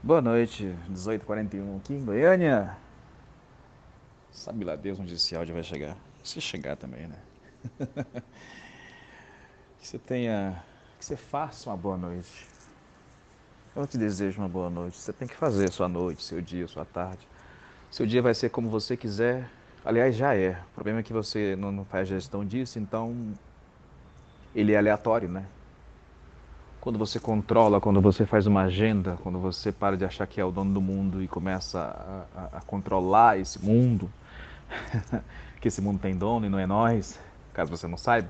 Boa 0.00 0.22
noite, 0.22 0.72
18h41 0.92 1.78
aqui 1.78 1.92
em 1.92 2.04
Goiânia. 2.04 2.76
Sabe 4.30 4.64
lá 4.64 4.76
Deus 4.76 5.00
onde 5.00 5.14
esse 5.14 5.34
áudio 5.34 5.54
vai 5.54 5.64
chegar. 5.64 5.96
Se 6.22 6.40
chegar 6.40 6.76
também, 6.76 7.08
né? 7.08 7.16
que 9.80 9.88
você 9.88 9.98
tenha. 9.98 10.62
Que 11.00 11.04
você 11.04 11.16
faça 11.16 11.68
uma 11.68 11.76
boa 11.76 11.96
noite. 11.96 12.46
Eu 13.74 13.88
te 13.88 13.98
desejo 13.98 14.40
uma 14.40 14.48
boa 14.48 14.70
noite. 14.70 14.96
Você 14.96 15.12
tem 15.12 15.26
que 15.26 15.34
fazer 15.34 15.68
sua 15.72 15.88
noite, 15.88 16.22
seu 16.22 16.40
dia, 16.40 16.68
sua 16.68 16.84
tarde. 16.84 17.26
Seu 17.90 18.06
dia 18.06 18.22
vai 18.22 18.34
ser 18.34 18.50
como 18.50 18.70
você 18.70 18.96
quiser. 18.96 19.50
Aliás, 19.84 20.14
já 20.14 20.32
é. 20.32 20.62
O 20.70 20.74
problema 20.74 21.00
é 21.00 21.02
que 21.02 21.12
você 21.12 21.56
não 21.56 21.84
faz 21.84 22.06
gestão 22.06 22.44
disso, 22.44 22.78
então 22.78 23.34
ele 24.54 24.74
é 24.74 24.78
aleatório, 24.78 25.28
né? 25.28 25.44
Quando 26.80 26.98
você 26.98 27.18
controla, 27.18 27.80
quando 27.80 28.00
você 28.00 28.24
faz 28.24 28.46
uma 28.46 28.62
agenda, 28.62 29.18
quando 29.22 29.38
você 29.38 29.72
para 29.72 29.96
de 29.96 30.04
achar 30.04 30.26
que 30.26 30.40
é 30.40 30.44
o 30.44 30.50
dono 30.50 30.72
do 30.72 30.80
mundo 30.80 31.22
e 31.22 31.28
começa 31.28 31.80
a, 31.80 32.40
a, 32.40 32.58
a 32.58 32.60
controlar 32.60 33.38
esse 33.38 33.62
mundo, 33.62 34.10
que 35.60 35.68
esse 35.68 35.80
mundo 35.80 35.98
tem 35.98 36.16
dono 36.16 36.46
e 36.46 36.48
não 36.48 36.58
é 36.58 36.66
nós, 36.66 37.18
caso 37.52 37.70
você 37.70 37.86
não 37.86 37.98
saiba. 37.98 38.28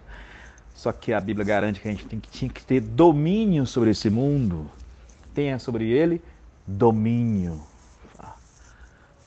Só 0.74 0.92
que 0.92 1.12
a 1.12 1.20
Bíblia 1.20 1.44
garante 1.44 1.80
que 1.80 1.88
a 1.88 1.90
gente 1.90 2.06
tem 2.06 2.20
que, 2.20 2.28
tinha 2.28 2.50
que 2.50 2.64
ter 2.64 2.80
domínio 2.80 3.66
sobre 3.66 3.90
esse 3.90 4.08
mundo. 4.08 4.70
Tenha 5.34 5.58
sobre 5.58 5.90
ele 5.90 6.22
domínio. 6.66 7.60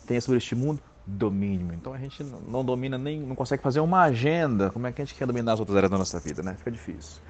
Tenha 0.08 0.22
sobre 0.22 0.38
este 0.38 0.56
mundo 0.56 0.80
domínio. 1.06 1.73
Então 1.73 1.94
a 1.94 1.98
gente 1.98 2.23
não 2.23 2.64
domina 2.64 2.98
nem, 2.98 3.20
não 3.20 3.36
consegue 3.36 3.62
fazer 3.62 3.81
uma 3.81 4.02
agenda. 4.02 4.70
Como 4.70 4.88
é 4.88 4.92
que 4.92 5.02
a 5.02 5.06
gente 5.06 5.16
quer 5.16 5.28
dominar 5.28 5.53
as 5.53 5.59
outras 5.59 5.76
áreas 5.76 5.92
da 5.92 5.98
nossa 5.98 6.20
vida, 6.20 6.42
né? 6.42 6.56
Fica 6.58 6.72
difícil. 6.72 7.22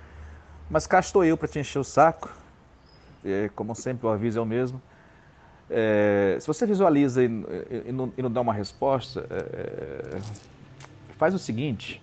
Mas 0.72 0.88
cá 0.88 1.02
estou 1.02 1.26
eu 1.26 1.36
para 1.36 1.50
te 1.50 1.60
encher 1.60 1.80
o 1.80 1.84
saco. 1.84 2.34
É, 3.26 3.50
como 3.54 3.76
sempre, 3.76 4.08
o 4.08 4.10
aviso 4.10 4.40
é 4.40 4.42
o 4.42 4.46
mesmo. 4.46 4.82
É, 5.70 6.38
se 6.40 6.48
você 6.48 6.66
visualiza 6.66 7.22
e, 7.22 7.28
e, 7.28 7.92
não, 7.92 8.14
e, 8.18 8.22
não, 8.22 8.32
dá 8.32 8.40
uma 8.40 8.54
resposta, 8.54 9.28
é, 9.30 10.22
faz 11.18 11.34
o 11.34 11.40
seguinte. 11.40 12.02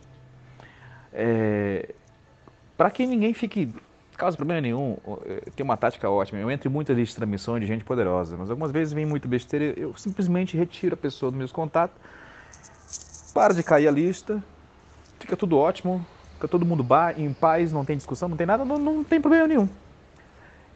É, 1.14 1.94
para 2.76 2.90
que 2.90 3.06
ninguém 3.06 3.32
fique, 3.32 3.74
causa 4.18 4.36
problema 4.36 4.60
nenhum, 4.60 4.98
é, 5.24 5.50
tem 5.56 5.64
uma 5.64 5.76
tática 5.78 6.08
ótima. 6.10 6.38
Eu 6.38 6.50
entro 6.50 6.68
em 6.68 6.72
muitas 6.72 6.94
listas 6.94 7.14
de 7.14 7.20
transmissões 7.20 7.62
de 7.62 7.66
gente 7.66 7.84
poderosa, 7.84 8.36
mas 8.36 8.50
algumas 8.50 8.70
vezes 8.70 8.92
vem 8.92 9.06
muito 9.06 9.26
besteira. 9.26 9.80
Eu 9.80 9.96
simplesmente 9.96 10.58
retiro 10.58 10.92
a 10.92 10.98
pessoa 10.98 11.32
dos 11.32 11.38
meus 11.38 11.52
contatos, 11.52 11.96
para 13.32 13.54
de 13.54 13.62
cair 13.62 13.88
a 13.88 13.90
lista, 13.90 14.44
fica 15.18 15.36
tudo 15.38 15.56
ótimo, 15.56 16.06
Fica 16.38 16.46
todo 16.46 16.64
mundo 16.64 16.86
em 17.16 17.32
paz, 17.32 17.72
não 17.72 17.84
tem 17.84 17.96
discussão, 17.96 18.28
não 18.28 18.36
tem 18.36 18.46
nada, 18.46 18.64
não, 18.64 18.78
não 18.78 19.02
tem 19.02 19.20
problema 19.20 19.48
nenhum. 19.48 19.68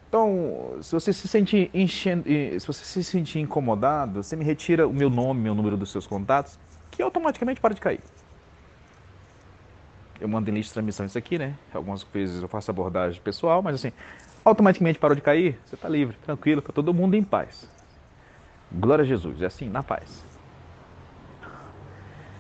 Então, 0.09 0.77
se 0.83 0.93
você 0.93 1.13
se 1.13 1.29
sentir 1.29 1.71
enchendo, 1.73 2.25
se 2.25 2.67
você 2.67 2.85
se 2.85 3.05
sentir 3.05 3.39
incomodado, 3.39 4.25
você 4.25 4.35
me 4.35 4.45
retira 4.45 4.89
o 4.89 4.93
meu 4.93 5.09
nome, 5.09 5.41
meu 5.41 5.55
número 5.55 5.77
dos 5.77 5.93
seus 5.93 6.05
contatos, 6.05 6.59
que 6.91 7.01
automaticamente 7.01 7.61
para 7.61 7.75
de 7.75 7.81
cair. 7.81 8.01
Eu 10.21 10.27
mando 10.27 10.51
em 10.51 10.55
lista 10.55 10.71
de 10.71 10.75
transmissão 10.75 11.07
isso 11.07 11.17
aqui, 11.17 11.39
né? 11.39 11.55
Algumas 11.73 12.03
vezes 12.03 12.43
eu 12.43 12.49
faço 12.49 12.69
abordagem 12.69 13.23
pessoal, 13.23 13.63
mas 13.63 13.77
assim, 13.77 13.93
automaticamente 14.45 14.99
parou 14.99 15.15
de 15.15 15.23
cair, 15.23 15.61
você 15.65 15.77
está 15.77 15.89
livre, 15.89 16.17
tranquilo, 16.17 16.59
está 16.59 16.73
todo 16.73 16.93
mundo 16.93 17.15
em 17.15 17.23
paz. 17.23 17.71
Glória 18.73 19.05
a 19.05 19.07
Jesus, 19.07 19.41
é 19.41 19.47
assim, 19.47 19.69
na 19.69 19.85
paz. 19.85 20.27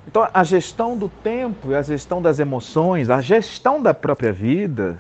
Então, 0.07 0.29
a 0.33 0.45
gestão 0.45 0.97
do 0.97 1.09
tempo, 1.09 1.75
a 1.75 1.83
gestão 1.83 2.21
das 2.21 2.39
emoções, 2.39 3.09
a 3.09 3.21
gestão 3.21 3.81
da 3.81 3.95
própria 3.95 4.33
vida, 4.33 4.99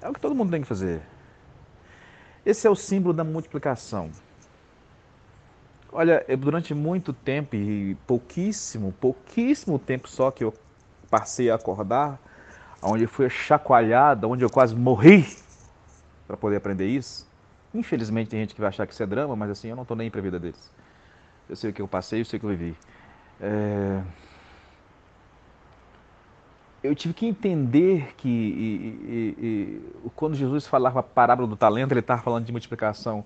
é 0.00 0.08
o 0.08 0.12
que 0.12 0.20
todo 0.20 0.34
mundo 0.34 0.50
tem 0.50 0.62
que 0.62 0.66
fazer. 0.66 1.02
Esse 2.44 2.66
é 2.66 2.70
o 2.70 2.74
símbolo 2.74 3.14
da 3.14 3.22
multiplicação. 3.22 4.10
Olha, 5.92 6.24
durante 6.38 6.74
muito 6.74 7.12
tempo, 7.12 7.54
e 7.54 7.94
pouquíssimo, 8.06 8.92
pouquíssimo 8.92 9.78
tempo 9.78 10.08
só 10.08 10.30
que 10.30 10.42
eu 10.42 10.54
passei 11.10 11.50
a 11.50 11.54
acordar, 11.54 12.18
onde 12.82 13.04
eu 13.04 13.08
fui 13.08 13.28
chacoalhada, 13.28 14.26
onde 14.26 14.42
eu 14.42 14.50
quase 14.50 14.74
morri 14.74 15.26
para 16.26 16.36
poder 16.36 16.56
aprender 16.56 16.86
isso. 16.86 17.26
Infelizmente 17.74 18.30
tem 18.30 18.40
gente 18.40 18.54
que 18.54 18.60
vai 18.60 18.68
achar 18.68 18.86
que 18.86 18.94
isso 18.94 19.02
é 19.02 19.06
drama, 19.06 19.36
mas 19.36 19.50
assim, 19.50 19.68
eu 19.68 19.76
não 19.76 19.82
estou 19.82 19.96
nem 19.96 20.10
para 20.10 20.20
a 20.20 20.22
vida 20.22 20.38
deles. 20.40 20.70
Eu 21.48 21.54
sei 21.54 21.70
o 21.70 21.72
que 21.72 21.82
eu 21.82 21.86
passei, 21.86 22.22
eu 22.22 22.24
sei 22.24 22.38
o 22.38 22.40
que 22.40 22.46
eu 22.46 22.50
vivi. 22.50 22.74
É... 23.42 24.00
Eu 26.82 26.94
tive 26.94 27.14
que 27.14 27.26
entender 27.26 28.14
que 28.16 28.28
e, 28.28 29.36
e, 29.38 29.82
e, 30.06 30.10
quando 30.16 30.34
Jesus 30.34 30.66
falava 30.66 31.00
a 31.00 31.02
parábola 31.02 31.46
do 31.46 31.56
talento, 31.56 31.92
ele 31.92 32.00
estava 32.00 32.22
falando 32.22 32.44
de 32.44 32.50
multiplicação. 32.50 33.24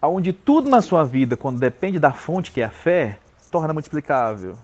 Onde 0.00 0.32
tudo 0.32 0.70
na 0.70 0.80
sua 0.80 1.04
vida, 1.04 1.36
quando 1.36 1.58
depende 1.58 1.98
da 1.98 2.12
fonte 2.12 2.50
que 2.50 2.60
é 2.60 2.64
a 2.64 2.70
fé, 2.70 3.18
torna 3.50 3.74
multiplicável. 3.74 4.56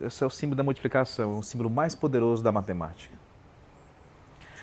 Esse 0.00 0.22
é 0.22 0.26
o 0.26 0.30
símbolo 0.30 0.56
da 0.56 0.62
multiplicação, 0.62 1.38
o 1.38 1.42
símbolo 1.42 1.68
mais 1.68 1.94
poderoso 1.96 2.40
da 2.42 2.52
matemática. 2.52 3.17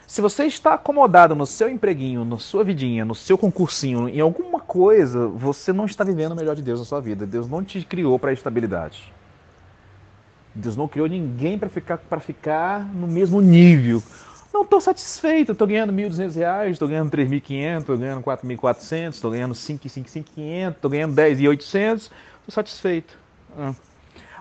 Se 0.07 0.21
você 0.21 0.45
está 0.45 0.75
acomodado 0.75 1.33
no 1.35 1.45
seu 1.47 1.67
empreguinho, 1.67 2.23
na 2.23 2.37
sua 2.37 2.63
vidinha, 2.63 3.03
no 3.03 3.15
seu 3.15 3.37
concursinho, 3.37 4.07
em 4.07 4.19
alguma 4.19 4.59
coisa, 4.59 5.27
você 5.27 5.73
não 5.73 5.85
está 5.85 6.03
vivendo 6.03 6.33
o 6.33 6.35
melhor 6.35 6.55
de 6.55 6.61
Deus 6.61 6.79
na 6.79 6.85
sua 6.85 7.01
vida. 7.01 7.25
Deus 7.25 7.47
não 7.47 7.63
te 7.63 7.83
criou 7.83 8.19
para 8.19 8.29
a 8.29 8.33
estabilidade. 8.33 9.11
Deus 10.53 10.77
não 10.77 10.87
criou 10.87 11.07
ninguém 11.07 11.57
para 11.57 11.69
ficar, 11.69 11.97
ficar 12.21 12.85
no 12.85 13.07
mesmo 13.07 13.41
nível. 13.41 14.01
Não 14.53 14.61
estou 14.61 14.79
satisfeito, 14.79 15.51
estou 15.51 15.67
ganhando 15.67 15.91
R$ 15.91 16.07
1.200, 16.07 16.69
estou 16.69 16.87
ganhando 16.87 17.13
R$ 17.13 17.25
3.500, 17.25 17.79
estou 17.79 17.97
ganhando 17.97 18.19
R$ 18.19 18.23
4.400, 18.23 19.09
estou 19.09 19.31
ganhando 19.31 19.53
R$ 19.53 19.59
5.500, 19.59 20.71
estou 20.71 20.91
ganhando 20.91 21.19
R$ 21.19 21.35
10.800, 21.35 21.95
estou 21.95 22.11
satisfeito. 22.49 23.17
Ah. 23.57 23.73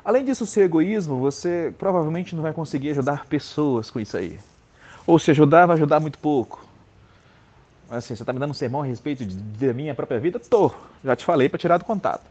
Além 0.04 0.24
disso, 0.24 0.46
seu 0.46 0.62
egoísmo, 0.62 1.18
você 1.18 1.74
provavelmente 1.78 2.36
não 2.36 2.42
vai 2.42 2.52
conseguir 2.52 2.90
ajudar 2.90 3.24
pessoas 3.24 3.90
com 3.90 3.98
isso 3.98 4.16
aí. 4.16 4.38
Ou 5.06 5.18
se 5.18 5.30
ajudar, 5.30 5.66
vai 5.66 5.76
ajudar 5.76 6.00
muito 6.00 6.18
pouco. 6.18 6.64
Mas 7.88 7.98
assim, 7.98 8.16
você 8.16 8.22
está 8.22 8.32
me 8.32 8.38
dando 8.38 8.50
um 8.50 8.54
sermão 8.54 8.82
a 8.82 8.86
respeito 8.86 9.24
de, 9.24 9.36
da 9.36 9.72
minha 9.72 9.94
própria 9.94 10.18
vida? 10.18 10.38
Tô, 10.38 10.70
já 11.04 11.14
te 11.14 11.24
falei 11.24 11.48
para 11.48 11.58
tirar 11.58 11.78
do 11.78 11.84
contato. 11.84 12.22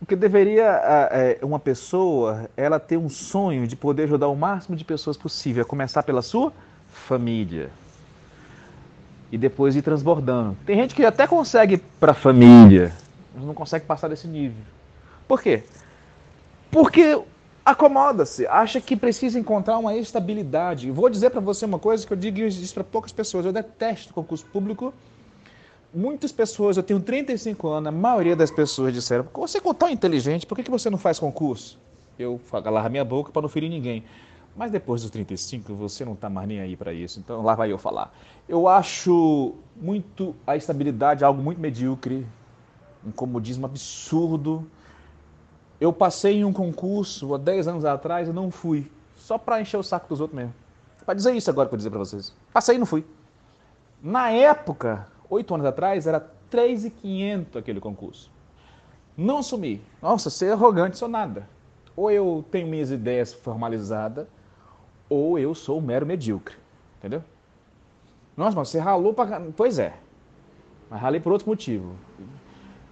O 0.00 0.04
que 0.04 0.14
deveria 0.14 0.64
é, 1.10 1.38
uma 1.42 1.58
pessoa, 1.58 2.50
ela 2.56 2.78
ter 2.78 2.96
um 2.96 3.08
sonho 3.08 3.66
de 3.66 3.74
poder 3.74 4.04
ajudar 4.04 4.28
o 4.28 4.36
máximo 4.36 4.76
de 4.76 4.84
pessoas 4.84 5.16
possível, 5.16 5.62
a 5.62 5.66
começar 5.66 6.02
pela 6.02 6.20
sua 6.20 6.52
família. 6.90 7.70
E 9.32 9.38
depois 9.38 9.74
ir 9.74 9.82
transbordando. 9.82 10.56
Tem 10.66 10.76
gente 10.76 10.94
que 10.94 11.04
até 11.04 11.26
consegue 11.26 11.78
para 11.98 12.12
a 12.12 12.14
família, 12.14 12.92
mas 13.34 13.44
não 13.44 13.54
consegue 13.54 13.86
passar 13.86 14.08
desse 14.08 14.28
nível. 14.28 14.62
Por 15.26 15.42
quê? 15.42 15.64
Porque 16.70 17.18
acomoda-se, 17.66 18.46
acha 18.46 18.80
que 18.80 18.94
precisa 18.94 19.40
encontrar 19.40 19.76
uma 19.76 19.96
estabilidade. 19.96 20.88
Vou 20.92 21.10
dizer 21.10 21.30
para 21.30 21.40
você 21.40 21.64
uma 21.64 21.80
coisa 21.80 22.06
que 22.06 22.12
eu 22.12 22.16
digo 22.16 22.38
isso 22.38 22.72
para 22.72 22.84
poucas 22.84 23.10
pessoas. 23.10 23.44
Eu 23.44 23.52
detesto 23.52 24.14
concurso 24.14 24.46
público. 24.46 24.94
Muitas 25.92 26.30
pessoas, 26.30 26.76
eu 26.76 26.82
tenho 26.82 27.00
35 27.00 27.66
anos, 27.68 27.88
a 27.88 27.92
maioria 27.92 28.36
das 28.36 28.52
pessoas 28.52 28.94
disseram: 28.94 29.26
Você 29.34 29.58
é 29.58 29.74
tão 29.74 29.90
inteligente, 29.90 30.46
por 30.46 30.56
que 30.56 30.70
você 30.70 30.88
não 30.88 30.98
faz 30.98 31.18
concurso? 31.18 31.78
Eu 32.16 32.40
agarro 32.52 32.88
minha 32.88 33.04
boca 33.04 33.32
para 33.32 33.42
não 33.42 33.48
ferir 33.48 33.68
ninguém. 33.68 34.04
Mas 34.54 34.70
depois 34.70 35.02
dos 35.02 35.10
35, 35.10 35.74
você 35.74 36.04
não 36.04 36.14
está 36.14 36.30
mais 36.30 36.46
nem 36.48 36.60
aí 36.60 36.76
para 36.76 36.92
isso. 36.92 37.18
Então 37.18 37.42
lá 37.42 37.54
vai 37.54 37.72
eu 37.72 37.78
falar. 37.78 38.14
Eu 38.48 38.68
acho 38.68 39.54
muito 39.74 40.36
a 40.46 40.56
estabilidade 40.56 41.24
algo 41.24 41.42
muito 41.42 41.60
medíocre, 41.60 42.26
um 43.04 43.10
comodismo 43.10 43.66
absurdo 43.66 44.66
eu 45.80 45.92
passei 45.92 46.38
em 46.38 46.44
um 46.44 46.52
concurso 46.52 47.34
há 47.34 47.38
10 47.38 47.68
anos 47.68 47.84
atrás 47.84 48.28
e 48.28 48.32
não 48.32 48.50
fui. 48.50 48.90
Só 49.14 49.36
para 49.36 49.60
encher 49.60 49.76
o 49.76 49.82
saco 49.82 50.08
dos 50.08 50.20
outros 50.20 50.36
mesmo. 50.36 50.54
Para 51.04 51.14
dizer 51.14 51.34
isso 51.34 51.50
agora, 51.50 51.68
para 51.68 51.76
dizer 51.76 51.90
para 51.90 51.98
vocês. 51.98 52.34
Passei 52.52 52.76
e 52.76 52.78
não 52.78 52.86
fui. 52.86 53.04
Na 54.02 54.30
época, 54.30 55.06
8 55.28 55.54
anos 55.54 55.66
atrás, 55.66 56.06
era 56.06 56.20
3,500 56.50 57.56
aquele 57.56 57.80
concurso. 57.80 58.30
Não 59.16 59.38
assumi. 59.38 59.82
Nossa, 60.00 60.30
ser 60.30 60.52
arrogante, 60.52 60.98
sou 60.98 61.08
nada. 61.08 61.48
Ou 61.94 62.10
eu 62.10 62.44
tenho 62.50 62.66
minhas 62.66 62.90
ideias 62.90 63.32
formalizadas, 63.32 64.26
ou 65.08 65.38
eu 65.38 65.54
sou 65.54 65.78
um 65.78 65.82
mero 65.82 66.04
medíocre. 66.04 66.56
Entendeu? 66.98 67.22
Nossa, 68.36 68.56
mas 68.56 68.68
você 68.68 68.78
ralou 68.78 69.14
para. 69.14 69.40
Pois 69.56 69.78
é. 69.78 69.94
Mas 70.90 71.00
ralei 71.00 71.20
por 71.20 71.32
outro 71.32 71.48
motivo. 71.48 71.94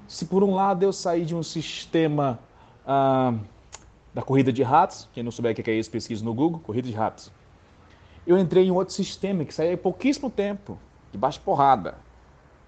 Se 0.09 0.25
por 0.25 0.43
um 0.43 0.55
lado 0.55 0.83
eu 0.83 0.93
saí 0.93 1.25
de 1.25 1.35
um 1.35 1.43
sistema 1.43 2.39
ah, 2.87 3.35
da 4.13 4.23
corrida 4.23 4.53
de 4.53 4.63
ratos. 4.63 5.09
Quem 5.13 5.23
não 5.23 5.31
souber 5.31 5.53
o 5.53 5.55
que 5.55 5.71
é 5.71 5.75
isso, 5.75 5.91
pesquisa 5.91 6.25
no 6.25 6.33
Google, 6.33 6.61
corrida 6.61 6.89
de 6.89 6.95
ratos. 6.95 7.33
Eu 8.27 8.39
entrei 8.39 8.67
em 8.67 8.71
outro 8.71 8.95
sistema 8.95 9.45
que 9.45 9.53
saiu 9.53 9.75
há 9.75 9.77
pouquíssimo 9.77 10.31
tempo, 10.31 10.79
de 11.13 11.19
baixa 11.19 11.41
porrada, 11.45 11.97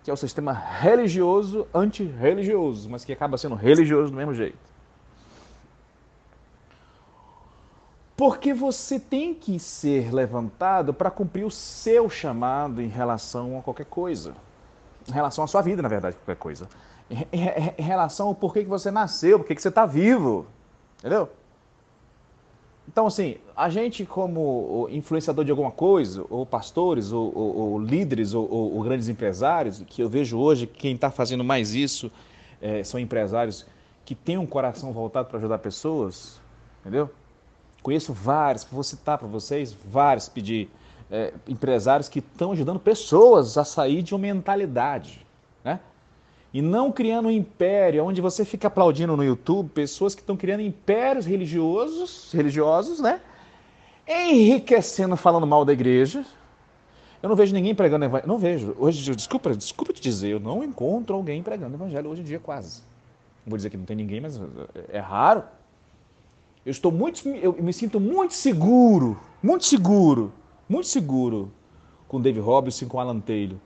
que 0.05 0.11
é 0.11 0.13
o 0.13 0.17
sistema 0.17 0.53
religioso 0.53 1.67
anti-religioso, 1.75 2.91
mas 2.91 3.05
que 3.05 3.13
acaba 3.13 3.39
sendo 3.39 3.55
religioso 3.55 4.11
do 4.11 4.17
mesmo 4.17 4.35
jeito. 4.35 4.59
Porque 8.17 8.55
você 8.55 8.99
tem 8.99 9.35
que 9.35 9.59
ser 9.59 10.13
levantado 10.13 10.95
para 10.95 11.11
cumprir 11.11 11.45
o 11.45 11.51
seu 11.51 12.09
chamado 12.09 12.81
em 12.81 12.89
relação 12.89 13.59
a 13.59 13.63
qualquer 13.63 13.87
coisa. 13.87 14.35
em 15.09 15.13
relação 15.13 15.45
à 15.45 15.47
sua 15.47 15.63
vida, 15.63 15.81
na 15.81 15.89
verdade, 15.89 16.17
qualquer 16.17 16.37
coisa. 16.37 16.69
Em, 17.11 17.83
relação 17.83 18.29
ao 18.29 18.35
porquê 18.35 18.63
que 18.65 18.69
você 18.69 18.91
nasceu, 18.91 19.39
porquê 19.39 19.55
que 19.55 19.63
você 19.63 19.69
está 19.69 19.87
vivo. 19.87 20.47
Entendeu? 20.99 21.29
Então, 22.89 23.07
assim, 23.07 23.37
a 23.57 23.69
gente 23.69 24.05
como 24.05 24.89
influenciador 24.91 25.45
de 25.45 25.51
alguma 25.51 25.71
coisa, 25.71 26.25
ou 26.31 26.47
pastores, 26.47 27.13
ou, 27.13 27.33
ou, 27.37 27.57
ou 27.57 27.79
líderes, 27.79 28.33
ou, 28.33 28.49
ou, 28.51 28.83
grandes 28.83 29.09
empresários, 29.09 29.83
que 29.87 30.03
eu 30.03 30.09
vejo 30.09 30.39
hoje 30.39 30.67
que 30.67 30.79
quem 30.79 30.95
está 30.95 31.11
fazendo 31.11 31.45
mais 31.45 31.75
isso 31.75 32.11
é, 32.61 32.83
são 32.85 32.99
empresários 32.99 33.67
que 34.05 34.15
têm 34.15 34.39
um 34.39 34.47
coração 34.47 34.93
voltado 34.93 35.29
para 35.29 35.39
ajudar 35.39 35.59
pessoas, 35.59 36.41
entendeu? 36.81 37.11
Conheço 37.83 38.13
vários, 38.13 38.65
vou 38.65 38.83
citar 38.83 39.19
para 39.19 39.27
vocês, 39.27 39.77
vários 39.85 40.29
pedir 40.29 40.71
é, 41.11 41.35
empresários 41.47 42.09
que 42.09 42.21
estão 42.21 42.53
ajudando 42.53 42.79
pessoas 42.79 43.59
a 43.59 43.65
sair 43.65 44.03
de 44.03 44.15
uma 44.15 44.21
mentalidade, 44.21 45.27
né? 45.65 45.81
E 46.57 46.63
não 46.63 46.91
criando 46.91 47.29
um 47.29 47.31
império, 47.31 48.03
onde 48.03 48.23
você 48.23 48.43
fica 48.43 48.69
aplaudindo 48.69 49.15
no 49.15 49.23
YouTube 49.23 49.69
pessoas 49.69 50.15
que 50.15 50.23
estão 50.23 50.39
criando 50.39 50.63
impérios 50.63 51.27
religiosos, 51.27 52.33
religiosos, 52.33 52.99
né? 52.99 53.21
Enriquecendo, 54.09 55.19
falando 55.19 55.47
mal 55.47 55.67
da 55.67 55.75
igreja. 55.75 56.25
Eu 57.23 57.29
não 57.29 57.37
vejo 57.37 57.53
ninguém 57.53 57.75
pregando 57.75 58.07
evangelho. 58.07 58.27
Não 58.27 58.39
vejo. 58.39 58.75
Hoje, 58.79 59.15
desculpa, 59.15 59.55
desculpa 59.55 59.93
te 59.93 60.01
dizer, 60.01 60.31
eu 60.31 60.41
não 60.41 60.65
encontro 60.65 61.15
alguém 61.15 61.43
pregando 61.43 61.77
evangelho 61.77 62.09
hoje 62.09 62.23
em 62.23 62.25
dia 62.25 62.39
quase. 62.39 62.83
Vou 63.47 63.59
dizer 63.59 63.69
que 63.69 63.77
não 63.77 63.85
tem 63.85 63.95
ninguém, 63.95 64.23
mas 64.23 64.41
é 64.89 64.99
raro. 64.99 65.45
Eu 66.65 66.71
estou 66.71 66.91
muito, 66.91 67.29
eu 67.29 67.53
me 67.61 67.75
sinto 67.75 68.01
muito 68.01 68.33
seguro, 68.33 69.21
muito 69.43 69.67
seguro, 69.67 70.33
muito 70.67 70.89
seguro 70.89 71.53
com 72.09 72.19
Dave 72.19 72.41
Robinson, 72.41 72.89
com 72.89 72.99
Alan 72.99 73.21
Taylor. 73.21 73.59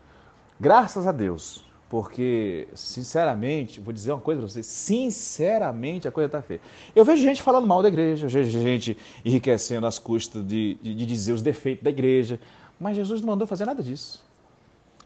Graças 0.59 1.07
a 1.07 1.13
Deus. 1.13 1.70
Porque, 1.91 2.69
sinceramente, 2.73 3.81
vou 3.81 3.93
dizer 3.93 4.13
uma 4.13 4.21
coisa 4.21 4.41
para 4.41 4.49
vocês, 4.49 4.65
sinceramente 4.65 6.07
a 6.07 6.13
coisa 6.13 6.27
está 6.27 6.41
feia. 6.41 6.61
Eu 6.95 7.05
vejo 7.05 7.21
gente 7.21 7.43
falando 7.43 7.67
mal 7.67 7.83
da 7.83 7.89
igreja, 7.89 8.27
eu 8.27 8.31
vejo 8.31 8.61
gente 8.61 8.97
enriquecendo 9.25 9.85
às 9.89 9.99
custas 9.99 10.47
de, 10.47 10.79
de, 10.81 10.95
de 10.95 11.05
dizer 11.05 11.33
os 11.33 11.43
defeitos 11.43 11.83
da 11.83 11.91
igreja, 11.91 12.39
mas 12.79 12.95
Jesus 12.95 13.21
não 13.21 13.31
mandou 13.31 13.45
fazer 13.45 13.67
nada 13.67 13.83
disso. 13.83 14.25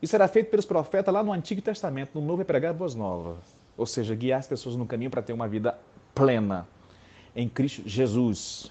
Isso 0.03 0.15
era 0.15 0.29
feito 0.29 0.51
pelos 0.51 0.67
profetas 0.67 1.13
lá 1.13 1.23
no 1.25 1.33
Antigo 1.33 1.63
Testamento, 1.63 2.21
no 2.21 2.27
Novo 2.27 2.43
é 2.43 2.45
pregar 2.45 2.75
boas 2.75 2.95
novas. 2.95 3.39
Ou 3.79 3.87
seja, 3.87 4.15
guiar 4.15 4.41
as 4.41 4.47
pessoas 4.47 4.77
no 4.77 4.85
caminho 4.85 5.11
para 5.11 5.23
ter 5.23 5.33
uma 5.33 5.49
vida 5.49 5.79
plena 6.15 6.69
em 7.35 7.49
Cristo 7.49 7.83
Jesus. 7.87 8.71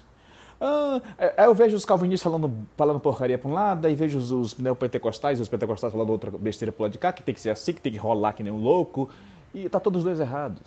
Ah, 0.60 1.00
é, 1.18 1.34
aí 1.36 1.46
eu 1.46 1.54
vejo 1.54 1.76
os 1.76 1.84
calvinistas 1.84 2.30
falando, 2.30 2.52
falando 2.76 3.00
porcaria 3.00 3.36
para 3.36 3.50
um 3.50 3.52
lado, 3.52 3.86
aí 3.86 3.94
vejo 3.94 4.18
os, 4.18 4.30
os 4.30 4.56
neopentecostais, 4.56 5.40
os 5.40 5.48
pentecostais 5.48 5.92
falando 5.92 6.10
outra 6.10 6.30
besteira 6.30 6.72
para 6.72 6.84
lado 6.84 6.92
de 6.92 6.98
cá, 6.98 7.12
que 7.12 7.22
tem 7.22 7.34
que 7.34 7.40
ser 7.40 7.50
assim, 7.50 7.72
que 7.72 7.80
tem 7.80 7.92
que 7.92 7.98
rolar 7.98 8.32
que 8.32 8.42
nem 8.42 8.52
um 8.52 8.58
louco, 8.58 9.10
e 9.54 9.68
tá 9.68 9.80
todos 9.80 9.98
os 9.98 10.04
dois 10.04 10.20
errados. 10.20 10.62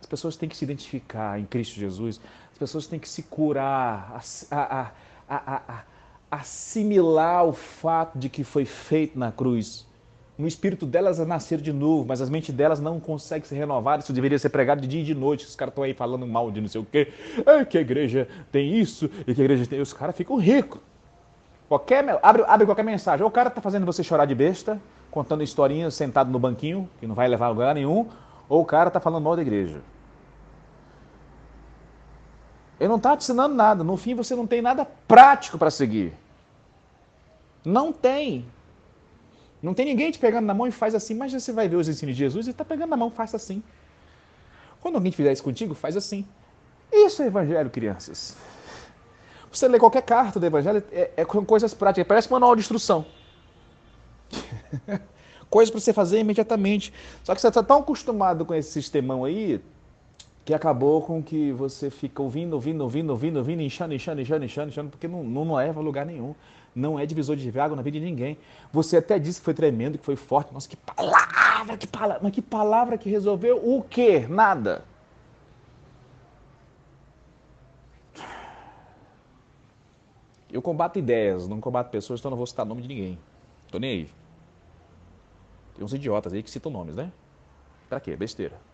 As 0.00 0.06
pessoas 0.06 0.36
têm 0.36 0.48
que 0.48 0.56
se 0.56 0.64
identificar 0.64 1.38
em 1.38 1.44
Cristo 1.44 1.74
Jesus, 1.74 2.20
as 2.52 2.58
pessoas 2.58 2.86
têm 2.86 2.98
que 2.98 3.08
se 3.08 3.22
curar, 3.22 4.22
a, 4.50 4.90
a, 5.28 5.62
a, 5.68 5.82
assimilar 6.30 7.44
o 7.44 7.52
fato 7.52 8.18
de 8.18 8.28
que 8.28 8.44
foi 8.44 8.64
feito 8.64 9.18
na 9.18 9.32
cruz 9.32 9.86
no 10.40 10.48
espírito 10.48 10.86
delas 10.86 11.20
a 11.20 11.26
nascer 11.26 11.60
de 11.60 11.72
novo, 11.72 12.06
mas 12.08 12.20
as 12.20 12.30
mentes 12.30 12.54
delas 12.54 12.80
não 12.80 12.98
conseguem 12.98 13.46
se 13.46 13.54
renovar. 13.54 13.98
Isso 13.98 14.12
deveria 14.12 14.38
ser 14.38 14.48
pregado 14.48 14.80
de 14.80 14.88
dia 14.88 15.02
e 15.02 15.04
de 15.04 15.14
noite. 15.14 15.44
Os 15.44 15.54
caras 15.54 15.72
estão 15.72 15.84
aí 15.84 15.92
falando 15.92 16.26
mal 16.26 16.50
de 16.50 16.60
não 16.60 16.68
sei 16.68 16.80
o 16.80 16.84
quê. 16.84 17.12
Que 17.68 17.78
a 17.78 17.80
igreja 17.80 18.26
tem 18.50 18.74
isso 18.74 19.10
e 19.26 19.34
que 19.34 19.40
a 19.40 19.44
igreja 19.44 19.66
tem. 19.66 19.80
Os 19.80 19.92
caras 19.92 20.16
ficam 20.16 20.36
ricos. 20.36 20.80
Qualquer, 21.68 22.18
abre, 22.22 22.42
abre 22.46 22.66
qualquer 22.66 22.84
mensagem. 22.84 23.22
Ou 23.22 23.28
o 23.28 23.32
cara 23.32 23.48
está 23.48 23.60
fazendo 23.60 23.84
você 23.84 24.02
chorar 24.02 24.24
de 24.24 24.34
besta, 24.34 24.80
contando 25.10 25.42
historinhas 25.42 25.94
sentado 25.94 26.30
no 26.30 26.38
banquinho, 26.38 26.88
que 26.98 27.06
não 27.06 27.14
vai 27.14 27.28
levar 27.28 27.46
a 27.46 27.50
lugar 27.50 27.74
nenhum, 27.74 28.08
ou 28.48 28.62
o 28.62 28.64
cara 28.64 28.88
está 28.88 28.98
falando 28.98 29.22
mal 29.22 29.36
da 29.36 29.42
igreja. 29.42 29.82
Ele 32.80 32.88
não 32.88 32.96
está 32.96 33.14
te 33.16 33.22
ensinando 33.22 33.54
nada. 33.54 33.84
No 33.84 33.96
fim, 33.96 34.14
você 34.14 34.34
não 34.34 34.46
tem 34.46 34.62
nada 34.62 34.86
prático 35.06 35.58
para 35.58 35.70
seguir. 35.70 36.14
Não 37.62 37.92
tem. 37.92 38.46
Não 39.62 39.74
tem 39.74 39.86
ninguém 39.86 40.10
te 40.10 40.18
pegando 40.18 40.46
na 40.46 40.54
mão 40.54 40.66
e 40.66 40.72
faz 40.72 40.94
assim, 40.94 41.14
mas 41.14 41.32
você 41.32 41.52
vai 41.52 41.68
ver 41.68 41.76
os 41.76 41.88
ensinos 41.88 42.14
de 42.14 42.18
Jesus 42.18 42.46
e 42.46 42.50
está 42.50 42.64
pegando 42.64 42.90
na 42.90 42.96
mão, 42.96 43.10
faz 43.10 43.34
assim. 43.34 43.62
Quando 44.80 44.94
alguém 44.94 45.12
fizer 45.12 45.32
isso 45.32 45.42
contigo, 45.42 45.74
faz 45.74 45.96
assim. 45.96 46.26
Isso 46.90 47.22
é 47.22 47.26
evangelho, 47.26 47.68
crianças. 47.68 48.36
Você 49.52 49.68
lê 49.68 49.78
qualquer 49.78 50.02
carta 50.02 50.40
do 50.40 50.46
evangelho, 50.46 50.82
é, 50.92 51.10
é 51.16 51.24
com 51.24 51.44
coisas 51.44 51.74
práticas, 51.74 52.06
parece 52.06 52.30
manual 52.30 52.54
de 52.54 52.60
instrução. 52.60 53.04
coisas 55.50 55.70
para 55.70 55.80
você 55.80 55.92
fazer 55.92 56.20
imediatamente. 56.20 56.92
Só 57.22 57.34
que 57.34 57.40
você 57.40 57.48
está 57.48 57.62
tão 57.62 57.80
acostumado 57.80 58.46
com 58.46 58.54
esse 58.54 58.70
sistemão 58.70 59.24
aí, 59.24 59.60
que 60.44 60.54
acabou 60.54 61.02
com 61.02 61.22
que 61.22 61.52
você 61.52 61.90
fica 61.90 62.22
ouvindo, 62.22 62.54
ouvindo, 62.54 62.82
ouvindo, 62.82 63.10
ouvindo, 63.10 63.36
ouvindo, 63.36 63.62
inchando, 63.62 63.94
inchando, 63.94 64.20
inchando, 64.20 64.44
inchando, 64.44 64.68
inchando, 64.68 64.90
porque 64.90 65.06
não, 65.06 65.22
não 65.22 65.54
leva 65.54 65.80
a 65.80 65.82
lugar 65.82 66.06
nenhum 66.06 66.34
não 66.74 66.98
é 66.98 67.06
divisor 67.06 67.36
de 67.36 67.48
água 67.58 67.76
na 67.76 67.82
vida 67.82 67.98
de 67.98 68.04
ninguém. 68.04 68.38
Você 68.72 68.96
até 68.96 69.18
disse 69.18 69.40
que 69.40 69.44
foi 69.44 69.54
tremendo, 69.54 69.98
que 69.98 70.04
foi 70.04 70.16
forte. 70.16 70.52
Nossa, 70.52 70.68
que 70.68 70.76
palavra, 70.76 71.76
que 71.76 71.86
palavra, 71.86 72.20
mas 72.22 72.32
que 72.32 72.42
palavra 72.42 72.98
que 72.98 73.10
resolveu 73.10 73.56
o 73.56 73.82
quê? 73.82 74.26
Nada. 74.28 74.84
Eu 80.52 80.60
combato 80.60 80.98
ideias, 80.98 81.46
não 81.46 81.60
combato 81.60 81.90
pessoas, 81.90 82.18
então 82.18 82.30
não 82.30 82.36
vou 82.36 82.46
citar 82.46 82.66
nome 82.66 82.82
de 82.82 82.88
ninguém. 82.88 83.18
Tô 83.70 83.78
nem 83.78 83.90
aí. 83.90 84.10
Tem 85.74 85.84
uns 85.84 85.94
idiotas 85.94 86.32
aí 86.32 86.42
que 86.42 86.50
citam 86.50 86.72
nomes, 86.72 86.94
né? 86.94 87.12
Pra 87.88 88.00
quê? 88.00 88.16
Besteira. 88.16 88.69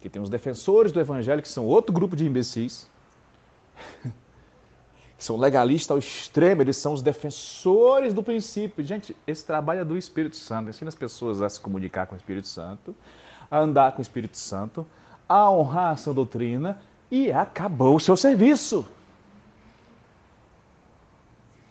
Que 0.00 0.08
tem 0.08 0.20
uns 0.22 0.30
defensores 0.30 0.92
do 0.92 1.00
evangelho 1.00 1.42
que 1.42 1.48
são 1.48 1.66
outro 1.66 1.92
grupo 1.92 2.14
de 2.14 2.26
imbecis. 2.26 2.88
são 5.18 5.36
legalistas 5.36 5.90
ao 5.90 5.98
extremo, 5.98 6.62
eles 6.62 6.76
são 6.76 6.92
os 6.92 7.02
defensores 7.02 8.14
do 8.14 8.22
princípio. 8.22 8.84
Gente, 8.84 9.16
esse 9.26 9.44
trabalho 9.44 9.80
é 9.80 9.84
do 9.84 9.96
Espírito 9.96 10.36
Santo. 10.36 10.70
Ensina 10.70 10.88
as 10.88 10.94
pessoas 10.94 11.42
a 11.42 11.48
se 11.48 11.60
comunicar 11.60 12.06
com 12.06 12.14
o 12.14 12.18
Espírito 12.18 12.46
Santo, 12.46 12.94
a 13.50 13.58
andar 13.58 13.92
com 13.92 13.98
o 13.98 14.02
Espírito 14.02 14.36
Santo, 14.36 14.86
a 15.28 15.50
honrar 15.50 15.92
a 15.92 15.96
sua 15.96 16.14
doutrina 16.14 16.80
e 17.10 17.32
acabou 17.32 17.96
o 17.96 18.00
seu 18.00 18.16
serviço. 18.16 18.86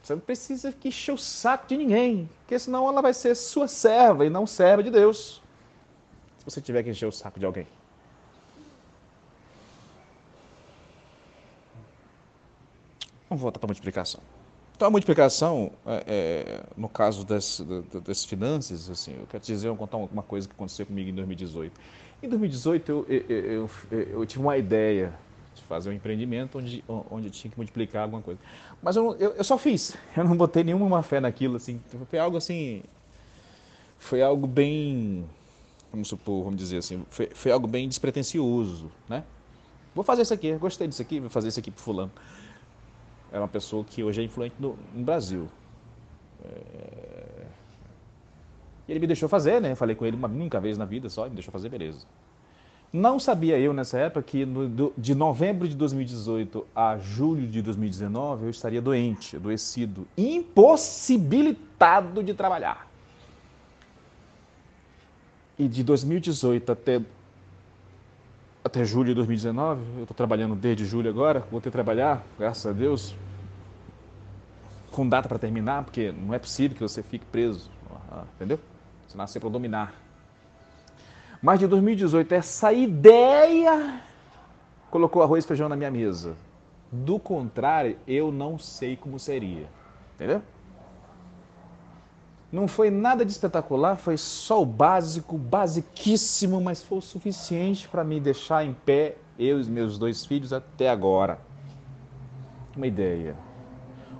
Você 0.07 0.13
não 0.13 0.21
precisa 0.21 0.71
que 0.71 0.87
encher 0.87 1.13
o 1.13 1.17
saco 1.17 1.67
de 1.67 1.75
ninguém, 1.75 2.29
porque 2.39 2.57
senão 2.57 2.87
ela 2.87 3.01
vai 3.01 3.13
ser 3.13 3.35
sua 3.35 3.67
serva 3.67 4.25
e 4.25 4.29
não 4.29 4.47
serva 4.47 4.81
de 4.81 4.89
Deus. 4.89 5.41
Se 6.37 6.45
você 6.45 6.61
tiver 6.61 6.83
que 6.83 6.89
encher 6.89 7.07
o 7.07 7.11
saco 7.11 7.39
de 7.39 7.45
alguém. 7.45 7.67
Vamos 13.29 13.41
voltar 13.41 13.59
para 13.59 13.67
a 13.67 13.69
multiplicação. 13.69 14.21
Então, 14.75 14.87
a 14.87 14.91
multiplicação, 14.91 15.71
é, 15.87 16.03
é, 16.05 16.63
no 16.77 16.87
caso 16.87 17.25
das, 17.25 17.65
das, 18.05 18.23
finanças, 18.23 18.89
assim, 18.89 19.15
eu 19.19 19.25
quero 19.25 19.43
te 19.43 19.51
dizer, 19.51 19.67
eu 19.67 19.75
vou 19.75 19.87
contar 19.87 19.97
uma 19.97 20.21
coisa 20.21 20.47
que 20.47 20.53
aconteceu 20.53 20.85
comigo 20.85 21.09
em 21.09 21.15
2018. 21.15 21.81
Em 22.21 22.29
2018, 22.29 22.91
eu, 22.91 23.05
eu, 23.09 23.69
eu, 23.89 23.99
eu 23.99 24.25
tive 24.25 24.43
uma 24.43 24.55
ideia 24.55 25.11
de 25.55 25.63
fazer 25.63 25.89
um 25.89 25.93
empreendimento 25.93 26.59
onde, 26.59 26.83
onde 26.87 27.27
eu 27.27 27.31
tinha 27.31 27.51
que 27.51 27.57
multiplicar 27.57 28.03
alguma 28.03 28.21
coisa. 28.21 28.39
Mas 28.79 28.95
eu, 28.95 29.15
eu, 29.15 29.43
só 29.43 29.57
fiz, 29.57 29.97
eu 30.15 30.23
não 30.23 30.37
botei 30.37 30.63
nenhuma 30.63 31.01
fé 31.01 31.19
naquilo, 31.19 31.55
assim, 31.55 31.81
foi 32.07 32.19
algo 32.19 32.37
assim, 32.37 32.83
foi 33.97 34.21
algo 34.21 34.45
bem, 34.45 35.25
vamos 35.91 36.07
supor, 36.07 36.43
vamos 36.43 36.59
dizer 36.59 36.77
assim, 36.77 37.03
foi, 37.09 37.31
foi 37.33 37.51
algo 37.51 37.67
bem 37.67 37.89
despretensioso, 37.89 38.91
né? 39.09 39.23
Vou 39.95 40.03
fazer 40.03 40.21
isso 40.21 40.33
aqui, 40.35 40.53
gostei 40.53 40.87
disso 40.87 41.01
aqui, 41.01 41.19
vou 41.19 41.31
fazer 41.31 41.47
isso 41.47 41.59
aqui 41.59 41.71
pro 41.71 41.81
fulano 41.81 42.11
era 43.31 43.41
uma 43.41 43.47
pessoa 43.47 43.83
que 43.83 44.03
hoje 44.03 44.21
é 44.21 44.23
influente 44.23 44.55
no, 44.59 44.77
no 44.93 45.03
Brasil. 45.03 45.47
É... 46.43 47.45
E 48.87 48.91
ele 48.91 48.99
me 48.99 49.07
deixou 49.07 49.27
fazer, 49.27 49.59
né? 49.61 49.75
Falei 49.75 49.95
com 49.95 50.05
ele 50.05 50.15
uma 50.15 50.27
única 50.27 50.59
vez 50.59 50.77
na 50.77 50.85
vida 50.85 51.09
só, 51.09 51.23
ele 51.23 51.31
me 51.31 51.35
deixou 51.35 51.51
fazer, 51.51 51.69
beleza. 51.69 52.05
Não 52.91 53.19
sabia 53.19 53.59
eu 53.59 53.73
nessa 53.73 53.99
época 53.99 54.23
que 54.23 54.45
no, 54.45 54.69
do, 54.69 54.93
de 54.97 55.13
novembro 55.13 55.67
de 55.67 55.75
2018 55.75 56.65
a 56.73 56.97
julho 56.97 57.45
de 57.45 57.61
2019 57.61 58.45
eu 58.45 58.49
estaria 58.49 58.81
doente, 58.81 59.35
adoecido, 59.35 60.07
impossibilitado 60.17 62.23
de 62.23 62.33
trabalhar. 62.33 62.87
E 65.59 65.67
de 65.67 65.83
2018 65.83 66.71
até 66.71 67.01
até 68.67 68.85
julho 68.85 69.07
de 69.07 69.15
2019. 69.15 69.81
Eu 69.97 70.01
estou 70.03 70.15
trabalhando 70.15 70.55
desde 70.55 70.85
julho 70.85 71.09
agora, 71.09 71.43
vou 71.51 71.59
ter 71.59 71.69
que 71.69 71.73
trabalhar, 71.73 72.23
graças 72.37 72.65
a 72.65 72.71
Deus, 72.71 73.15
com 74.91 75.07
data 75.07 75.27
para 75.27 75.39
terminar, 75.39 75.83
porque 75.83 76.11
não 76.11 76.33
é 76.33 76.39
possível 76.39 76.75
que 76.75 76.83
você 76.83 77.01
fique 77.01 77.25
preso, 77.25 77.69
ah, 78.11 78.23
entendeu? 78.35 78.59
Você 79.07 79.17
nasceu 79.17 79.41
para 79.41 79.49
dominar. 79.49 79.93
Mas 81.41 81.59
de 81.59 81.67
2018, 81.67 82.31
essa 82.33 82.73
ideia 82.73 84.01
colocou 84.89 85.21
arroz 85.21 85.43
e 85.43 85.47
feijão 85.47 85.69
na 85.69 85.75
minha 85.75 85.91
mesa. 85.91 86.35
Do 86.91 87.19
contrário, 87.19 87.97
eu 88.07 88.31
não 88.31 88.57
sei 88.57 88.95
como 88.95 89.19
seria. 89.19 89.67
Entendeu? 90.15 90.41
Não 92.51 92.67
foi 92.67 92.89
nada 92.89 93.25
de 93.25 93.31
espetacular, 93.31 93.97
foi 93.97 94.15
só 94.15 94.61
o 94.61 94.65
básico, 94.65 95.37
basiquíssimo, 95.37 96.61
mas 96.61 96.81
foi 96.81 96.99
o 96.99 97.01
suficiente 97.01 97.87
para 97.89 98.03
me 98.03 98.19
deixar 98.19 98.63
em 98.65 98.73
pé, 98.73 99.17
eu 99.37 99.59
e 99.59 99.65
meus 99.65 99.97
dois 99.97 100.25
filhos, 100.25 100.53
até 100.53 100.89
agora. 100.89 101.39
Uma 102.75 102.87
ideia. 102.87 103.35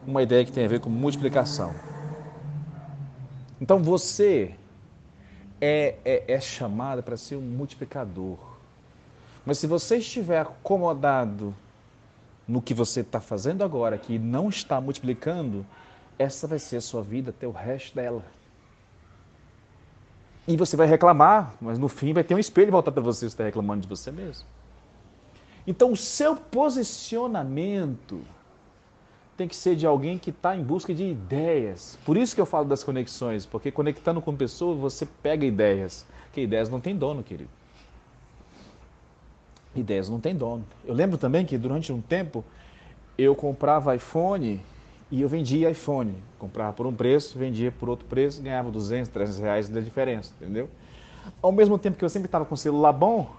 Uma 0.06 0.22
ideia 0.22 0.44
que 0.44 0.52
tem 0.52 0.66
a 0.66 0.68
ver 0.68 0.82
com 0.82 0.90
multiplicação. 0.90 1.74
Então 3.62 3.80
você 3.80 4.56
é, 5.62 5.96
é, 6.04 6.34
é 6.34 6.40
chamado 6.40 7.02
para 7.02 7.16
ser 7.16 7.38
um 7.38 7.42
multiplicador. 7.42 8.38
Mas 9.46 9.58
se 9.58 9.68
você 9.68 9.98
estiver 9.98 10.42
acomodado 10.42 11.56
no 12.46 12.62
que 12.62 12.74
você 12.74 13.00
está 13.00 13.22
fazendo 13.22 13.64
agora, 13.64 13.98
que 13.98 14.20
não 14.20 14.50
está 14.50 14.80
multiplicando, 14.82 15.66
essa 16.18 16.48
vai 16.48 16.60
ser 16.60 16.78
a 16.78 16.82
sua 16.82 17.02
vida 17.02 17.30
até 17.30 17.48
o 17.48 17.52
resto 17.52 17.96
dela. 17.96 18.24
E 20.48 20.56
você 20.56 20.78
vai 20.78 20.88
reclamar, 20.88 21.54
mas 21.60 21.78
no 21.78 21.88
fim 21.88 22.14
vai 22.14 22.24
ter 22.24 22.34
um 22.34 22.40
espelho 22.40 22.72
voltar 22.72 22.92
para 22.92 23.04
você, 23.04 23.22
você 23.22 23.26
está 23.26 23.44
reclamando 23.44 23.82
de 23.82 23.88
você 23.88 24.12
mesmo. 24.12 24.46
Então 25.66 25.92
o 25.92 25.98
seu 25.98 26.36
posicionamento 26.36 28.22
tem 29.36 29.48
que 29.48 29.56
ser 29.56 29.76
de 29.76 29.86
alguém 29.86 30.18
que 30.18 30.30
está 30.30 30.56
em 30.56 30.64
busca 30.64 30.94
de 30.94 31.04
ideias. 31.04 32.00
Por 32.06 32.18
isso 32.18 32.34
que 32.34 32.40
eu 32.40 32.46
falo 32.46 32.66
das 32.66 32.84
conexões, 32.84 33.46
porque 33.46 33.70
conectando 33.70 34.22
com 34.22 34.36
pessoas 34.36 34.80
você 34.80 35.06
pega 35.22 35.46
ideias. 35.46 36.06
Que 36.32 36.42
ideias 36.42 36.70
não 36.70 36.80
têm 36.80 36.96
dono, 36.96 37.22
querido. 37.22 37.50
Ideias 39.76 40.10
não 40.10 40.20
têm 40.20 40.34
dono. 40.34 40.66
Eu 40.86 40.94
lembro 40.94 41.18
também 41.18 41.46
que 41.46 41.58
durante 41.58 41.92
um 41.92 42.02
tempo 42.02 42.44
eu 43.18 43.36
comprava 43.36 43.96
iPhone 43.96 44.64
e 45.12 45.22
eu 45.22 45.30
vendia 45.30 45.70
iPhone. 45.70 46.16
Comprava 46.38 46.74
por 46.74 46.86
um 46.86 46.94
preço, 46.94 47.38
vendia 47.38 47.72
por 47.72 47.90
outro 47.90 48.06
preço, 48.06 48.42
ganhava 48.42 48.70
200, 48.70 49.10
300 49.10 49.40
reais 49.40 49.70
da 49.70 49.80
diferença, 49.80 50.34
entendeu? 50.40 50.70
Ao 51.42 51.52
mesmo 51.52 51.78
tempo 51.78 51.98
que 51.98 52.06
eu 52.06 52.10
sempre 52.10 52.28
estava 52.28 52.46
com 52.46 52.56
celular 52.56 52.94
bom, 52.94 53.34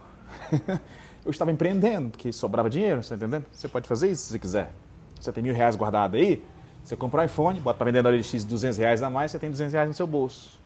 eu 1.24 1.30
estava 1.30 1.50
empreendendo, 1.50 2.10
porque 2.10 2.32
sobrava 2.32 2.68
dinheiro, 2.68 3.02
você 3.02 3.10
tá 3.10 3.16
entendendo? 3.16 3.46
Você 3.52 3.68
pode 3.68 3.86
fazer 3.88 4.10
isso 4.10 4.24
se 4.24 4.32
você 4.32 4.38
quiser. 4.38 4.72
Você 5.20 5.32
tem 5.32 5.42
mil 5.42 5.54
reais 5.54 5.76
guardado 5.76 6.16
aí, 6.16 6.42
você 6.84 6.96
compra 6.96 7.22
um 7.22 7.24
iPhone, 7.24 7.60
bota 7.60 7.78
para 7.78 7.86
vender 7.86 8.02
na 8.02 8.10
OLX 8.10 8.44
200 8.44 8.78
reais 8.78 9.02
a 9.02 9.10
mais, 9.10 9.30
você 9.30 9.38
tem 9.38 9.50
200 9.50 9.72
reais 9.72 9.88
no 9.88 9.94
seu 9.94 10.06
bolso. 10.06 10.58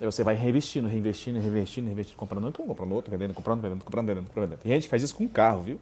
Aí 0.00 0.06
você 0.06 0.24
vai 0.24 0.34
reinvestindo, 0.34 0.88
reinvestindo, 0.88 1.38
reinvestindo, 1.38 1.86
reinvestindo, 1.86 2.18
comprando 2.18 2.46
um, 2.48 2.52
comprando 2.52 2.92
outro, 2.92 3.10
vendendo, 3.10 3.32
comprando, 3.32 3.60
vendendo, 3.62 3.84
comprando, 3.84 4.06
vendendo, 4.06 4.26
comprando. 4.26 4.56
Tem 4.58 4.72
gente 4.72 4.84
que 4.84 4.88
faz 4.88 5.02
isso 5.02 5.14
com 5.14 5.28
carro, 5.28 5.62
viu? 5.62 5.80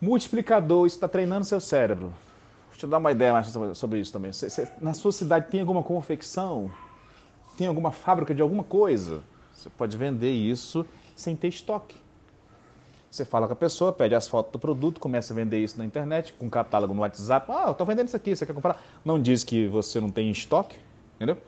Multiplicador, 0.00 0.86
isso 0.86 0.96
está 0.96 1.08
treinando 1.08 1.44
seu 1.44 1.60
cérebro. 1.60 2.12
Deixa 2.70 2.86
eu 2.86 2.90
dar 2.90 2.98
uma 2.98 3.10
ideia 3.10 3.32
mais 3.32 3.52
sobre 3.76 3.98
isso 3.98 4.12
também. 4.12 4.32
Você, 4.32 4.48
você, 4.48 4.68
na 4.80 4.94
sua 4.94 5.10
cidade 5.10 5.48
tem 5.50 5.60
alguma 5.60 5.82
confecção? 5.82 6.70
Tem 7.56 7.66
alguma 7.66 7.90
fábrica 7.90 8.32
de 8.32 8.40
alguma 8.40 8.62
coisa? 8.62 9.22
Você 9.52 9.68
pode 9.68 9.96
vender 9.96 10.30
isso 10.30 10.86
sem 11.16 11.34
ter 11.34 11.48
estoque. 11.48 11.96
Você 13.10 13.24
fala 13.24 13.48
com 13.48 13.54
a 13.54 13.56
pessoa, 13.56 13.92
pede 13.92 14.14
as 14.14 14.28
fotos 14.28 14.52
do 14.52 14.58
produto, 14.58 15.00
começa 15.00 15.32
a 15.32 15.36
vender 15.36 15.58
isso 15.58 15.76
na 15.76 15.84
internet, 15.84 16.32
com 16.34 16.48
catálogo 16.48 16.94
no 16.94 17.00
WhatsApp. 17.00 17.50
Ah, 17.50 17.64
eu 17.66 17.72
estou 17.72 17.86
vendendo 17.86 18.06
isso 18.06 18.16
aqui, 18.16 18.36
você 18.36 18.46
quer 18.46 18.52
comprar? 18.52 18.80
Não 19.04 19.20
diz 19.20 19.42
que 19.42 19.66
você 19.66 20.00
não 20.00 20.10
tem 20.10 20.30
estoque, 20.30 20.78
entendeu? 21.16 21.38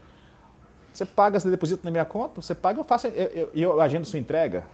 Você 0.92 1.06
paga, 1.06 1.38
você 1.38 1.48
deposita 1.48 1.82
na 1.84 1.90
minha 1.90 2.04
conta, 2.04 2.42
você 2.42 2.54
paga, 2.54 2.80
eu 2.80 2.84
faço, 2.84 3.06
eu, 3.06 3.12
eu, 3.12 3.50
eu 3.54 3.80
agendo 3.80 4.04
sua 4.06 4.18
entrega. 4.18 4.64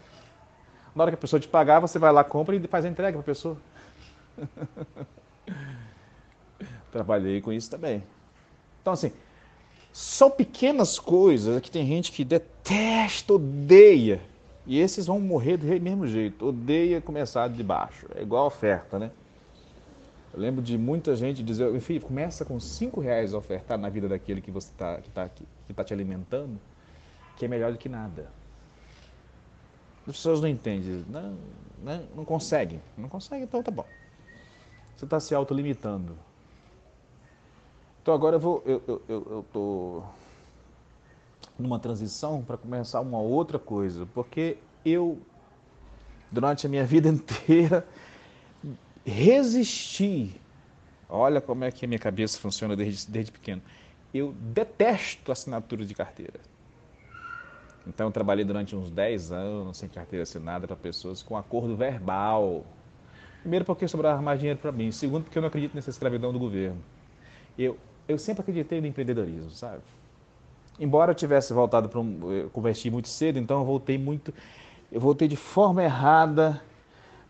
Na 0.96 1.02
hora 1.02 1.10
que 1.10 1.16
a 1.16 1.20
pessoa 1.20 1.38
te 1.38 1.46
pagar, 1.46 1.78
você 1.78 1.98
vai 1.98 2.10
lá, 2.10 2.24
compra 2.24 2.56
e 2.56 2.66
faz 2.66 2.86
a 2.86 2.88
entrega 2.88 3.12
para 3.12 3.20
a 3.20 3.24
pessoa. 3.24 3.58
Trabalhei 6.90 7.42
com 7.42 7.52
isso 7.52 7.70
também. 7.70 8.02
Então, 8.80 8.94
assim, 8.94 9.12
são 9.92 10.30
pequenas 10.30 10.98
coisas 10.98 11.60
que 11.60 11.70
tem 11.70 11.86
gente 11.86 12.10
que 12.10 12.24
detesta, 12.24 13.34
odeia. 13.34 14.22
E 14.66 14.80
esses 14.80 15.06
vão 15.06 15.20
morrer 15.20 15.58
do 15.58 15.66
mesmo 15.66 16.06
jeito. 16.06 16.48
Odeia 16.48 17.02
começar 17.02 17.46
de 17.48 17.62
baixo. 17.62 18.06
É 18.14 18.22
igual 18.22 18.44
a 18.44 18.46
oferta, 18.46 18.98
né? 18.98 19.10
Eu 20.32 20.40
lembro 20.40 20.62
de 20.62 20.78
muita 20.78 21.14
gente 21.14 21.42
dizer, 21.42 21.74
enfim, 21.74 22.00
começa 22.00 22.42
com 22.42 22.58
cinco 22.58 23.02
reais 23.02 23.34
a 23.34 23.38
ofertar 23.38 23.76
na 23.76 23.90
vida 23.90 24.08
daquele 24.08 24.40
que 24.40 24.50
você 24.50 24.70
está 24.70 25.00
que 25.00 25.10
tá, 25.10 25.28
que 25.28 25.74
tá 25.74 25.84
te 25.84 25.92
alimentando, 25.92 26.58
que 27.36 27.44
é 27.44 27.48
melhor 27.48 27.72
do 27.72 27.78
que 27.78 27.88
nada. 27.88 28.30
As 30.06 30.14
pessoas 30.14 30.40
não 30.40 30.48
entendem, 30.48 31.04
não, 31.08 31.36
não, 31.82 32.06
não 32.16 32.24
conseguem. 32.24 32.80
Não 32.96 33.08
conseguem, 33.08 33.44
então 33.44 33.62
tá 33.62 33.72
bom. 33.72 33.86
Você 34.96 35.04
está 35.04 35.18
se 35.18 35.34
autolimitando. 35.34 36.16
Então 38.02 38.14
agora 38.14 38.36
eu 38.36 38.40
vou. 38.40 38.62
Eu 38.64 38.78
estou 38.78 39.02
eu, 39.08 39.26
eu 39.28 39.46
tô 39.52 40.02
numa 41.58 41.78
transição 41.78 42.42
para 42.42 42.56
começar 42.56 43.00
uma 43.00 43.18
outra 43.18 43.58
coisa, 43.58 44.06
porque 44.06 44.58
eu, 44.84 45.18
durante 46.30 46.66
a 46.66 46.68
minha 46.68 46.84
vida 46.84 47.08
inteira, 47.10 47.86
resisti. 49.04 50.40
Olha 51.08 51.40
como 51.40 51.64
é 51.64 51.70
que 51.70 51.84
a 51.84 51.88
minha 51.88 51.98
cabeça 51.98 52.38
funciona 52.38 52.76
desde, 52.76 53.10
desde 53.10 53.32
pequeno. 53.32 53.62
Eu 54.14 54.32
detesto 54.32 55.32
assinatura 55.32 55.84
de 55.84 55.94
carteira. 55.94 56.40
Então, 57.86 58.08
eu 58.08 58.12
trabalhei 58.12 58.44
durante 58.44 58.74
uns 58.74 58.90
10 58.90 59.30
anos 59.30 59.78
sem 59.78 59.88
carteira 59.88 60.24
assinada 60.24 60.66
para 60.66 60.76
pessoas 60.76 61.22
com 61.22 61.36
acordo 61.36 61.76
verbal. 61.76 62.64
Primeiro, 63.40 63.64
porque 63.64 63.86
sobrava 63.86 64.20
mais 64.20 64.40
dinheiro 64.40 64.58
para 64.58 64.72
mim. 64.72 64.90
Segundo, 64.90 65.24
porque 65.24 65.38
eu 65.38 65.42
não 65.42 65.48
acredito 65.48 65.74
nessa 65.74 65.90
escravidão 65.90 66.32
do 66.32 66.38
governo. 66.38 66.82
Eu, 67.56 67.78
eu 68.08 68.18
sempre 68.18 68.40
acreditei 68.42 68.80
no 68.80 68.88
empreendedorismo, 68.88 69.50
sabe? 69.50 69.82
Embora 70.80 71.12
eu 71.12 71.14
tivesse 71.14 71.52
voltado 71.52 71.88
para 71.88 72.00
um. 72.00 72.32
Eu 72.32 72.50
converti 72.50 72.90
muito 72.90 73.08
cedo, 73.08 73.38
então 73.38 73.60
eu 73.60 73.64
voltei 73.64 73.96
muito. 73.96 74.34
Eu 74.90 75.00
voltei 75.00 75.28
de 75.28 75.36
forma 75.36 75.82
errada 75.82 76.60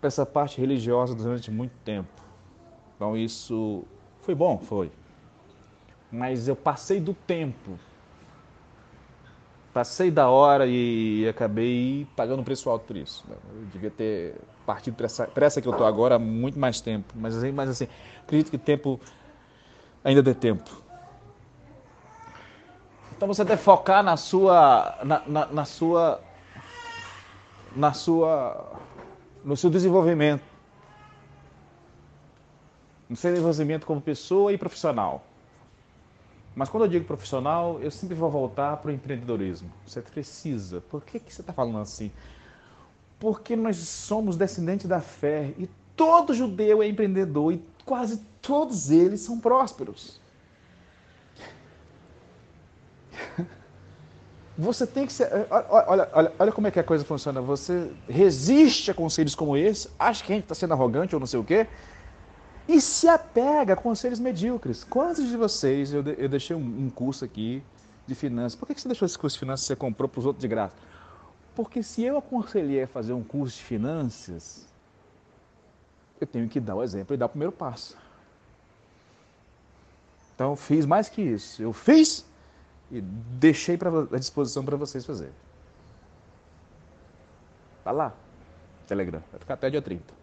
para 0.00 0.08
essa 0.08 0.25
parte 0.25 0.60
religiosa 0.60 1.14
durante 1.14 1.50
muito 1.50 1.72
tempo. 1.84 2.08
Então, 2.96 3.16
isso 3.16 3.84
foi 4.22 4.34
bom? 4.34 4.58
Foi. 4.58 4.90
Mas 6.10 6.48
eu 6.48 6.56
passei 6.56 6.98
do 6.98 7.12
tempo 7.12 7.78
passei 9.76 10.11
da 10.11 10.30
hora 10.30 10.66
e 10.66 11.28
acabei 11.28 12.06
pagando 12.16 12.40
um 12.40 12.45
preço 12.45 12.71
alto 12.71 12.87
por 12.87 12.97
isso. 12.97 13.23
Eu 13.28 13.66
devia 13.66 13.90
ter 13.90 14.35
partido 14.64 14.95
para 14.95 15.04
essa, 15.04 15.28
essa 15.37 15.61
que 15.61 15.68
eu 15.68 15.73
estou 15.73 15.87
agora 15.87 16.14
há 16.14 16.18
muito 16.18 16.59
mais 16.59 16.80
tempo. 16.80 17.12
Mas, 17.14 17.37
assim, 17.37 17.52
mas 17.52 17.68
assim, 17.68 17.87
acredito 18.23 18.50
que 18.50 18.56
tempo 18.56 18.99
ainda 20.02 20.23
dê 20.23 20.33
tempo. 20.33 20.71
Então 23.14 23.28
você 23.28 23.45
deve 23.45 23.61
focar 23.61 24.02
na 24.02 24.16
sua, 24.16 24.99
na, 25.04 25.23
na, 25.26 25.47
na 25.47 25.64
sua, 25.66 26.23
na 27.76 27.92
sua, 27.92 28.80
no 29.45 29.59
seu 29.59 29.68
desenvolvimento, 29.68 30.42
no 33.11 33.16
seu 33.16 33.30
desenvolvimento 33.30 33.85
como 33.85 34.00
pessoa 34.00 34.54
e 34.54 34.56
profissional. 34.56 35.23
Mas 36.56 36.70
quando 36.70 36.84
eu 36.84 36.88
digo 36.88 37.04
profissional, 37.04 37.78
eu 37.82 37.90
sempre 37.90 38.14
vou 38.14 38.30
voltar 38.30 38.78
para 38.78 38.88
o 38.88 38.94
empreendedorismo. 38.94 39.70
Você 39.86 40.00
precisa. 40.00 40.80
Por 40.80 41.04
que, 41.04 41.20
que 41.20 41.30
você 41.30 41.42
está 41.42 41.52
falando 41.52 41.76
assim? 41.76 42.10
Porque 43.20 43.54
nós 43.54 43.76
somos 43.76 44.38
descendentes 44.38 44.88
da 44.88 45.02
fé 45.02 45.52
e 45.58 45.68
todo 45.94 46.32
judeu 46.32 46.82
é 46.82 46.88
empreendedor 46.88 47.52
e 47.52 47.62
quase 47.84 48.22
todos 48.40 48.90
eles 48.90 49.20
são 49.20 49.38
prósperos. 49.38 50.18
Você 54.56 54.86
tem 54.86 55.04
que 55.06 55.12
ser. 55.12 55.28
Olha, 55.50 56.08
olha, 56.14 56.32
olha 56.38 56.52
como 56.52 56.66
é 56.66 56.70
que 56.70 56.80
a 56.80 56.84
coisa 56.84 57.04
funciona. 57.04 57.42
Você 57.42 57.92
resiste 58.08 58.90
a 58.90 58.94
conselhos 58.94 59.34
como 59.34 59.54
esse, 59.58 59.90
acha 59.98 60.25
que 60.25 60.32
a 60.32 60.34
gente 60.34 60.44
está 60.44 60.54
sendo 60.54 60.72
arrogante 60.72 61.14
ou 61.14 61.20
não 61.20 61.26
sei 61.26 61.38
o 61.38 61.44
quê, 61.44 61.66
e 62.68 62.80
se 62.80 63.08
apega 63.08 63.75
a 63.75 63.76
conselhos 63.76 64.18
medíocres. 64.18 64.82
Quantos 64.85 65.28
de 65.28 65.37
vocês, 65.37 65.92
eu, 65.92 66.02
eu 66.02 66.28
deixei 66.28 66.56
um, 66.56 66.90
curso 66.90 67.25
aqui 67.25 67.62
de 68.06 68.14
finanças, 68.14 68.56
por 68.56 68.66
que, 68.66 68.75
que 68.75 68.80
você 68.80 68.88
deixou 68.88 69.06
esse 69.06 69.18
curso 69.18 69.35
de 69.35 69.40
finanças 69.40 69.64
e 69.64 69.68
você 69.68 69.76
comprou 69.76 70.08
para 70.08 70.18
os 70.18 70.26
outros 70.26 70.40
de 70.40 70.49
graça? 70.49 70.75
Porque 71.54 71.82
se 71.82 72.02
eu 72.02 72.18
aconselhei 72.18 72.82
a 72.82 72.87
fazer 72.87 73.12
um 73.12 73.23
curso 73.23 73.56
de 73.56 73.64
finanças, 73.64 74.66
eu 76.20 76.26
tenho 76.26 76.49
que 76.49 76.61
dar 76.61 76.75
o 76.75 76.82
exemplo 76.82 77.14
e 77.14 77.16
dar 77.16 77.26
o 77.26 77.28
primeiro 77.28 77.52
passo. 77.52 77.96
Então, 80.35 80.54
fiz 80.54 80.85
mais 80.85 81.08
que 81.08 81.23
isso. 81.23 81.62
Eu 81.62 81.73
fiz 81.73 82.26
e 82.90 83.00
deixei 83.00 83.76
pra, 83.76 83.90
à 84.12 84.18
disposição 84.18 84.64
para 84.64 84.76
vocês 84.76 85.04
fazerem. 85.04 85.32
Tá 87.82 87.90
lá, 87.90 88.12
Telegram. 88.87 89.23
Vai 89.30 89.40
ficar 89.40 89.54
até 89.54 89.70
dia 89.70 89.80
30. 89.80 90.15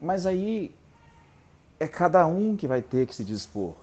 Mas 0.00 0.26
aí 0.26 0.74
é 1.80 1.88
cada 1.88 2.26
um 2.26 2.56
que 2.56 2.66
vai 2.66 2.82
ter 2.82 3.06
que 3.06 3.14
se 3.14 3.24
dispor. 3.24 3.70
O 3.70 3.76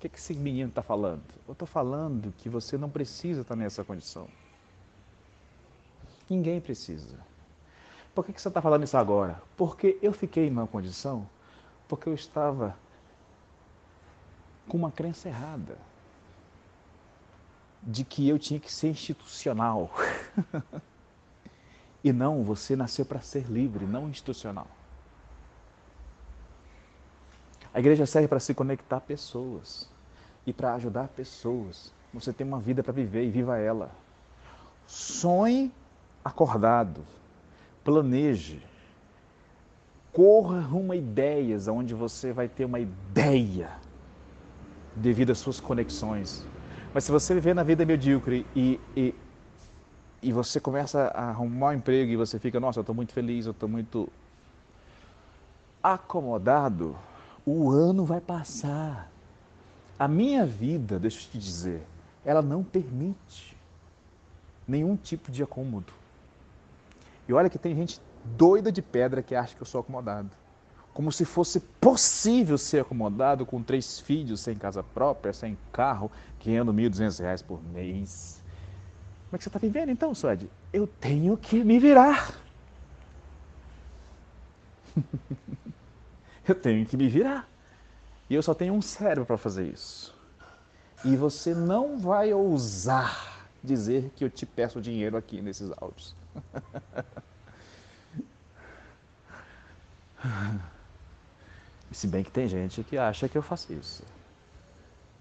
que, 0.00 0.08
que 0.08 0.18
esse 0.18 0.34
menino 0.34 0.68
está 0.68 0.82
falando? 0.82 1.22
Eu 1.46 1.52
estou 1.52 1.68
falando 1.68 2.32
que 2.38 2.48
você 2.48 2.78
não 2.78 2.88
precisa 2.88 3.42
estar 3.42 3.56
nessa 3.56 3.84
condição. 3.84 4.28
Ninguém 6.28 6.60
precisa. 6.60 7.18
Por 8.14 8.24
que, 8.24 8.32
que 8.32 8.40
você 8.40 8.48
está 8.48 8.62
falando 8.62 8.84
isso 8.84 8.96
agora? 8.96 9.42
Porque 9.56 9.98
eu 10.00 10.12
fiquei 10.12 10.46
em 10.46 10.50
má 10.50 10.66
condição, 10.66 11.28
porque 11.86 12.08
eu 12.08 12.14
estava 12.14 12.76
com 14.68 14.76
uma 14.76 14.90
crença 14.90 15.28
errada 15.28 15.76
de 17.82 18.04
que 18.04 18.28
eu 18.28 18.38
tinha 18.38 18.60
que 18.60 18.72
ser 18.72 18.88
institucional. 18.88 19.90
e 22.02 22.12
não, 22.12 22.42
você 22.42 22.74
nasceu 22.74 23.04
para 23.04 23.20
ser 23.20 23.44
livre, 23.44 23.86
não 23.86 24.08
institucional. 24.08 24.66
A 27.72 27.78
igreja 27.78 28.06
serve 28.06 28.26
para 28.26 28.40
se 28.40 28.54
conectar 28.54 29.00
pessoas 29.00 29.88
e 30.46 30.52
para 30.52 30.74
ajudar 30.74 31.08
pessoas. 31.08 31.92
Você 32.12 32.32
tem 32.32 32.46
uma 32.46 32.58
vida 32.58 32.82
para 32.82 32.92
viver 32.92 33.24
e 33.24 33.30
viva 33.30 33.58
ela. 33.58 33.90
Sonhe 34.86 35.72
acordado, 36.24 37.06
planeje, 37.84 38.60
corra 40.12 40.60
rumo 40.60 40.92
a 40.92 40.96
ideias, 40.96 41.68
onde 41.68 41.94
você 41.94 42.32
vai 42.32 42.48
ter 42.48 42.64
uma 42.64 42.80
ideia 42.80 43.70
devido 44.96 45.30
às 45.30 45.38
suas 45.38 45.60
conexões. 45.60 46.44
Mas 46.92 47.04
se 47.04 47.12
você 47.12 47.34
viver 47.34 47.54
na 47.54 47.62
vida 47.62 47.86
medíocre 47.86 48.44
e, 48.54 48.80
e, 48.96 49.14
e 50.22 50.32
você 50.32 50.60
começa 50.60 51.08
a 51.14 51.30
arrumar 51.30 51.68
um 51.68 51.72
emprego 51.74 52.12
e 52.12 52.16
você 52.16 52.38
fica, 52.38 52.60
nossa, 52.60 52.78
eu 52.78 52.82
estou 52.82 52.94
muito 52.94 53.12
feliz, 53.12 53.46
eu 53.46 53.52
estou 53.52 53.68
muito 53.68 54.08
acomodado, 55.82 56.96
o 57.44 57.70
ano 57.70 58.04
vai 58.04 58.20
passar. 58.20 59.10
A 59.98 60.06
minha 60.06 60.44
vida, 60.46 60.98
deixa 60.98 61.18
eu 61.20 61.30
te 61.30 61.38
dizer, 61.38 61.82
ela 62.24 62.42
não 62.42 62.62
permite 62.62 63.56
nenhum 64.66 64.96
tipo 64.96 65.30
de 65.30 65.42
acômodo. 65.42 65.92
E 67.28 67.32
olha 67.32 67.50
que 67.50 67.58
tem 67.58 67.74
gente 67.74 68.00
doida 68.24 68.70
de 68.70 68.82
pedra 68.82 69.22
que 69.22 69.34
acha 69.34 69.54
que 69.54 69.62
eu 69.62 69.66
sou 69.66 69.80
acomodado. 69.80 70.30
Como 70.92 71.10
se 71.10 71.24
fosse 71.24 71.60
possível 71.60 72.58
ser 72.58 72.82
acomodado 72.82 73.46
com 73.46 73.62
três 73.62 74.00
filhos, 74.00 74.40
sem 74.40 74.56
casa 74.56 74.82
própria, 74.82 75.32
sem 75.32 75.56
carro, 75.72 76.10
ganhando 76.44 76.72
R$ 76.72 76.90
1.200 76.90 77.44
por 77.44 77.62
mês. 77.62 78.39
Como 79.30 79.36
é 79.36 79.38
que 79.38 79.44
você 79.44 79.48
está 79.48 79.60
vivendo 79.60 79.90
então, 79.90 80.12
Suede? 80.12 80.50
Eu 80.72 80.88
tenho 80.88 81.36
que 81.36 81.62
me 81.62 81.78
virar. 81.78 82.34
eu 86.48 86.54
tenho 86.56 86.84
que 86.84 86.96
me 86.96 87.06
virar. 87.08 87.48
E 88.28 88.34
eu 88.34 88.42
só 88.42 88.52
tenho 88.54 88.74
um 88.74 88.82
cérebro 88.82 89.24
para 89.24 89.38
fazer 89.38 89.68
isso. 89.68 90.12
E 91.04 91.14
você 91.14 91.54
não 91.54 91.96
vai 91.96 92.34
ousar 92.34 93.46
dizer 93.62 94.10
que 94.16 94.24
eu 94.24 94.30
te 94.30 94.44
peço 94.44 94.80
dinheiro 94.80 95.16
aqui 95.16 95.40
nesses 95.40 95.70
áudios. 95.80 96.16
Se 101.92 102.08
bem 102.08 102.24
que 102.24 102.32
tem 102.32 102.48
gente 102.48 102.82
que 102.82 102.98
acha 102.98 103.28
que 103.28 103.38
eu 103.38 103.42
faço 103.42 103.72
isso. 103.72 104.02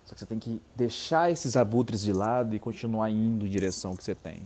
Só 0.09 0.15
que 0.15 0.21
você 0.21 0.25
tem 0.25 0.39
que 0.39 0.59
deixar 0.75 1.29
esses 1.29 1.55
abutres 1.55 2.01
de 2.01 2.11
lado 2.11 2.55
e 2.55 2.59
continuar 2.59 3.11
indo 3.11 3.45
em 3.45 3.49
direção 3.49 3.95
que 3.95 4.03
você 4.03 4.15
tem. 4.15 4.41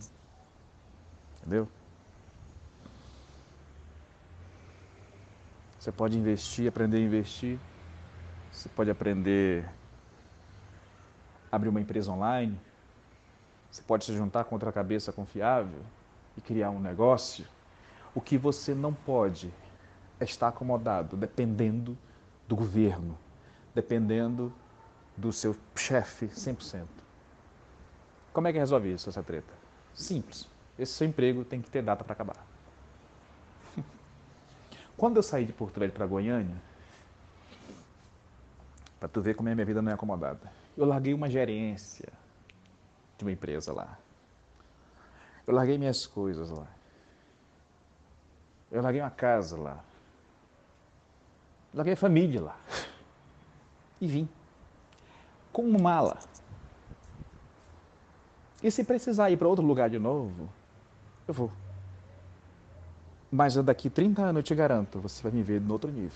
Entendeu? 1.38 1.66
Você 5.78 5.90
pode 5.90 6.18
investir, 6.18 6.68
aprender 6.68 6.98
a 6.98 7.00
investir. 7.00 7.58
Você 8.52 8.68
pode 8.68 8.90
aprender 8.90 9.66
a 11.50 11.56
abrir 11.56 11.70
uma 11.70 11.80
empresa 11.80 12.12
online. 12.12 12.60
Você 13.70 13.80
pode 13.80 14.04
se 14.04 14.14
juntar 14.14 14.44
com 14.44 14.54
outra 14.54 14.70
cabeça 14.70 15.14
confiável 15.14 15.80
e 16.36 16.42
criar 16.42 16.68
um 16.68 16.78
negócio. 16.78 17.46
O 18.14 18.20
que 18.20 18.36
você 18.36 18.74
não 18.74 18.92
pode 18.92 19.50
é 20.20 20.24
estar 20.24 20.48
acomodado, 20.48 21.16
dependendo 21.16 21.96
do 22.46 22.54
governo, 22.54 23.16
dependendo 23.74 24.52
do 25.16 25.32
seu 25.32 25.56
chefe 25.76 26.26
100%. 26.26 26.86
Como 28.32 28.48
é 28.48 28.52
que 28.52 28.58
resolve 28.58 28.92
isso, 28.92 29.08
essa 29.08 29.22
treta? 29.22 29.52
Simples. 29.94 30.48
Esse 30.78 30.92
seu 30.92 31.06
emprego 31.06 31.44
tem 31.44 31.62
que 31.62 31.70
ter 31.70 31.82
data 31.82 32.02
para 32.02 32.12
acabar. 32.12 32.46
Quando 34.96 35.16
eu 35.16 35.22
saí 35.22 35.44
de 35.44 35.52
Porto 35.52 35.78
Velho 35.78 35.92
para 35.92 36.06
Goiânia, 36.06 36.60
para 38.98 39.08
tu 39.08 39.20
ver 39.20 39.34
como 39.34 39.48
a 39.48 39.54
minha 39.54 39.64
vida 39.64 39.80
não 39.80 39.92
é 39.92 39.94
acomodada, 39.94 40.50
eu 40.76 40.84
larguei 40.84 41.14
uma 41.14 41.30
gerência 41.30 42.12
de 43.16 43.24
uma 43.24 43.30
empresa 43.30 43.72
lá. 43.72 43.98
Eu 45.46 45.54
larguei 45.54 45.78
minhas 45.78 46.06
coisas 46.06 46.50
lá. 46.50 46.66
Eu 48.72 48.82
larguei 48.82 49.00
uma 49.00 49.10
casa 49.10 49.56
lá. 49.56 49.84
Eu 51.72 51.78
larguei 51.78 51.94
a 51.94 51.96
família 51.96 52.42
lá. 52.42 52.58
E 54.00 54.08
vim. 54.08 54.28
Com 55.54 55.62
uma 55.62 55.78
mala. 55.78 56.18
E 58.62 58.70
se 58.70 58.84
precisar 58.84 59.30
ir 59.30 59.36
para 59.36 59.48
outro 59.48 59.64
lugar 59.64 59.88
de 59.88 59.98
novo, 59.98 60.50
eu 61.28 61.32
vou. 61.32 61.50
Mas 63.30 63.54
daqui 63.56 63.88
30 63.88 64.20
anos 64.22 64.36
eu 64.40 64.42
te 64.42 64.54
garanto, 64.54 64.98
você 64.98 65.22
vai 65.22 65.30
me 65.32 65.42
ver 65.42 65.60
no 65.60 65.72
outro 65.72 65.90
nível. 65.90 66.10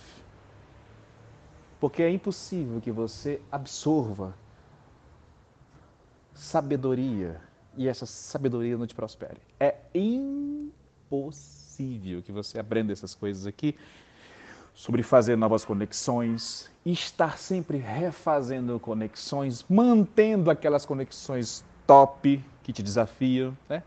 Porque 1.78 2.02
é 2.02 2.10
impossível 2.10 2.80
que 2.80 2.90
você 2.90 3.40
absorva 3.52 4.34
sabedoria 6.34 7.40
e 7.76 7.86
essa 7.86 8.06
sabedoria 8.06 8.76
não 8.76 8.88
te 8.88 8.94
prospere. 8.94 9.40
É 9.60 9.76
impossível 11.14 12.22
que 12.22 12.32
você 12.32 12.58
aprenda 12.58 12.92
essas 12.92 13.14
coisas 13.14 13.46
aqui 13.46 13.76
sobre 14.78 15.02
fazer 15.02 15.36
novas 15.36 15.64
conexões, 15.64 16.70
estar 16.86 17.36
sempre 17.36 17.78
refazendo 17.78 18.78
conexões, 18.78 19.66
mantendo 19.68 20.52
aquelas 20.52 20.86
conexões 20.86 21.64
top 21.84 22.40
que 22.62 22.72
te 22.72 22.80
desafiam, 22.80 23.58
né? 23.68 23.82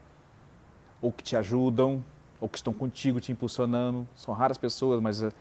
ou 1.02 1.10
que 1.10 1.24
te 1.24 1.38
ajudam, 1.38 2.04
ou 2.42 2.50
que 2.50 2.58
estão 2.58 2.74
contigo 2.74 3.22
te 3.22 3.32
impulsionando. 3.32 4.06
São 4.18 4.34
raras 4.34 4.58
pessoas, 4.58 5.00
mas 5.00 5.22
né? 5.22 5.32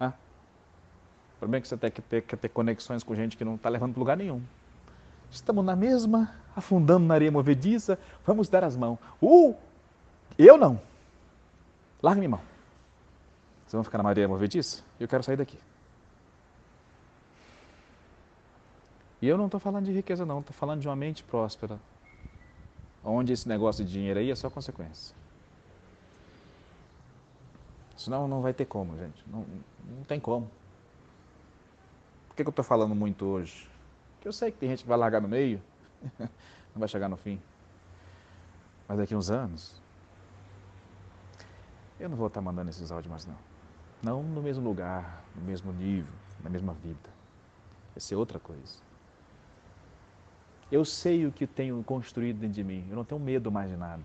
o 0.00 1.38
problema 1.38 1.58
é 1.58 1.60
que 1.60 1.68
você 1.68 1.76
tem 1.76 1.92
que 1.92 2.02
ter, 2.02 2.22
que 2.22 2.36
ter 2.36 2.48
conexões 2.48 3.04
com 3.04 3.14
gente 3.14 3.36
que 3.36 3.44
não 3.44 3.54
está 3.54 3.68
levando 3.68 3.92
para 3.92 4.00
lugar 4.00 4.16
nenhum. 4.16 4.42
Estamos 5.30 5.64
na 5.64 5.76
mesma, 5.76 6.34
afundando 6.56 7.06
na 7.06 7.14
areia 7.14 7.30
movediça, 7.30 7.96
vamos 8.26 8.48
dar 8.48 8.64
as 8.64 8.76
mãos. 8.76 8.98
Uh! 9.22 9.54
Eu 10.36 10.58
não. 10.58 10.80
Larga 12.02 12.18
minha 12.18 12.30
mão. 12.30 12.57
Vocês 13.68 13.74
vão 13.74 13.84
ficar 13.84 14.02
na 14.02 14.08
areia 14.08 14.26
movediça? 14.26 14.82
Eu 14.98 15.06
quero 15.06 15.22
sair 15.22 15.36
daqui. 15.36 15.58
E 19.20 19.28
eu 19.28 19.36
não 19.36 19.44
estou 19.44 19.60
falando 19.60 19.84
de 19.84 19.92
riqueza, 19.92 20.24
não. 20.24 20.40
Estou 20.40 20.54
falando 20.54 20.80
de 20.80 20.88
uma 20.88 20.96
mente 20.96 21.22
próspera. 21.22 21.78
Onde 23.04 23.34
esse 23.34 23.46
negócio 23.46 23.84
de 23.84 23.92
dinheiro 23.92 24.20
aí 24.20 24.30
é 24.30 24.34
só 24.34 24.48
consequência. 24.48 25.14
Senão 27.94 28.26
não 28.26 28.40
vai 28.40 28.54
ter 28.54 28.64
como, 28.64 28.96
gente. 28.96 29.22
Não, 29.26 29.44
não 29.86 30.04
tem 30.04 30.18
como. 30.18 30.50
Por 32.28 32.36
que, 32.36 32.44
que 32.44 32.48
eu 32.48 32.50
estou 32.50 32.64
falando 32.64 32.94
muito 32.94 33.26
hoje? 33.26 33.68
Porque 34.14 34.28
eu 34.28 34.32
sei 34.32 34.50
que 34.50 34.56
tem 34.56 34.70
gente 34.70 34.82
que 34.82 34.88
vai 34.88 34.96
largar 34.96 35.20
no 35.20 35.28
meio, 35.28 35.60
não 36.18 36.28
vai 36.76 36.88
chegar 36.88 37.10
no 37.10 37.18
fim. 37.18 37.38
Mas 38.88 38.96
daqui 38.96 39.14
uns 39.14 39.30
anos, 39.30 39.82
eu 42.00 42.08
não 42.08 42.16
vou 42.16 42.28
estar 42.28 42.40
mandando 42.40 42.70
esses 42.70 42.90
áudios 42.90 43.10
mais 43.10 43.26
não. 43.26 43.47
Não 44.02 44.22
no 44.22 44.42
mesmo 44.42 44.64
lugar, 44.64 45.24
no 45.34 45.42
mesmo 45.42 45.72
nível, 45.72 46.12
na 46.42 46.50
mesma 46.50 46.72
vida. 46.74 47.10
Vai 47.94 48.00
ser 48.00 48.14
outra 48.14 48.38
coisa. 48.38 48.78
Eu 50.70 50.84
sei 50.84 51.26
o 51.26 51.32
que 51.32 51.46
tenho 51.46 51.82
construído 51.82 52.38
dentro 52.38 52.54
de 52.54 52.64
mim. 52.64 52.86
Eu 52.90 52.96
não 52.96 53.04
tenho 53.04 53.20
medo 53.20 53.50
mais 53.50 53.70
de 53.70 53.76
nada. 53.76 54.04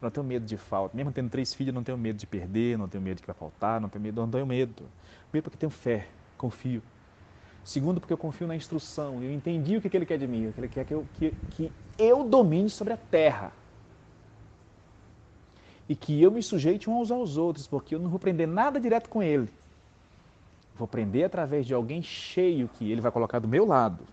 Eu 0.00 0.06
não 0.06 0.10
tenho 0.10 0.24
medo 0.24 0.46
de 0.46 0.56
falta. 0.56 0.96
Mesmo 0.96 1.10
tendo 1.12 1.30
três 1.30 1.52
filhos, 1.54 1.68
eu 1.68 1.74
não 1.74 1.82
tenho 1.82 1.98
medo 1.98 2.16
de 2.16 2.26
perder, 2.26 2.78
não 2.78 2.88
tenho 2.88 3.02
medo 3.02 3.16
de 3.16 3.22
que 3.22 3.26
vai 3.26 3.34
faltar, 3.34 3.80
não 3.80 3.88
tenho 3.88 4.02
medo, 4.02 4.20
não 4.20 4.30
tenho 4.30 4.46
medo. 4.46 4.84
Medo 5.32 5.44
porque 5.44 5.56
tenho 5.56 5.70
fé, 5.70 6.06
confio. 6.36 6.82
Segundo, 7.64 8.00
porque 8.00 8.12
eu 8.12 8.18
confio 8.18 8.46
na 8.46 8.54
instrução. 8.54 9.22
Eu 9.22 9.32
entendi 9.32 9.76
o 9.76 9.80
que 9.80 9.96
ele 9.96 10.06
quer 10.06 10.18
de 10.18 10.26
mim. 10.26 10.52
Ele 10.56 10.68
quer 10.68 10.84
que 10.84 10.94
eu, 10.94 11.06
que, 11.14 11.32
que 11.50 11.72
eu 11.98 12.24
domine 12.24 12.70
sobre 12.70 12.92
a 12.92 12.96
terra. 12.96 13.52
E 15.88 15.96
que 15.96 16.22
eu 16.22 16.30
me 16.30 16.42
sujeite 16.42 16.90
uns 16.90 17.10
aos 17.10 17.36
outros, 17.36 17.66
porque 17.66 17.94
eu 17.94 17.98
não 17.98 18.10
vou 18.10 18.18
prender 18.18 18.46
nada 18.46 18.78
direto 18.78 19.08
com 19.08 19.22
ele. 19.22 19.48
Vou 20.76 20.86
prender 20.86 21.24
através 21.24 21.66
de 21.66 21.74
alguém 21.74 22.02
cheio 22.02 22.68
que 22.74 22.90
ele 22.90 23.00
vai 23.00 23.10
colocar 23.10 23.38
do 23.38 23.48
meu 23.48 23.66
lado. 23.66 24.04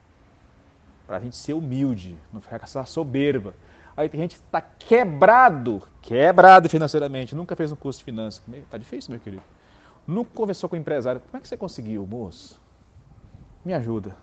Para 1.06 1.18
a 1.18 1.20
gente 1.20 1.36
ser 1.36 1.54
humilde, 1.54 2.18
não 2.34 2.42
ficar 2.42 2.58
com 2.58 2.66
essa 2.66 2.86
soberba 2.86 3.54
Aí 3.98 4.10
tem 4.10 4.20
gente 4.20 4.36
que 4.36 4.44
está 4.44 4.62
quebrado, 4.62 5.82
quebrado 6.02 6.68
financeiramente, 6.68 7.34
nunca 7.34 7.56
fez 7.56 7.72
um 7.72 7.76
curso 7.76 8.00
de 8.00 8.06
finanças. 8.06 8.44
Está 8.54 8.78
difícil, 8.78 9.12
meu 9.12 9.20
querido. 9.20 9.44
Nunca 10.06 10.32
conversou 10.34 10.70
com 10.70 10.76
o 10.76 10.80
empresário. 10.80 11.22
Como 11.22 11.38
é 11.38 11.40
que 11.40 11.48
você 11.48 11.56
conseguiu, 11.56 12.06
moço? 12.06 12.60
Me 13.64 13.74
ajuda. 13.74 14.16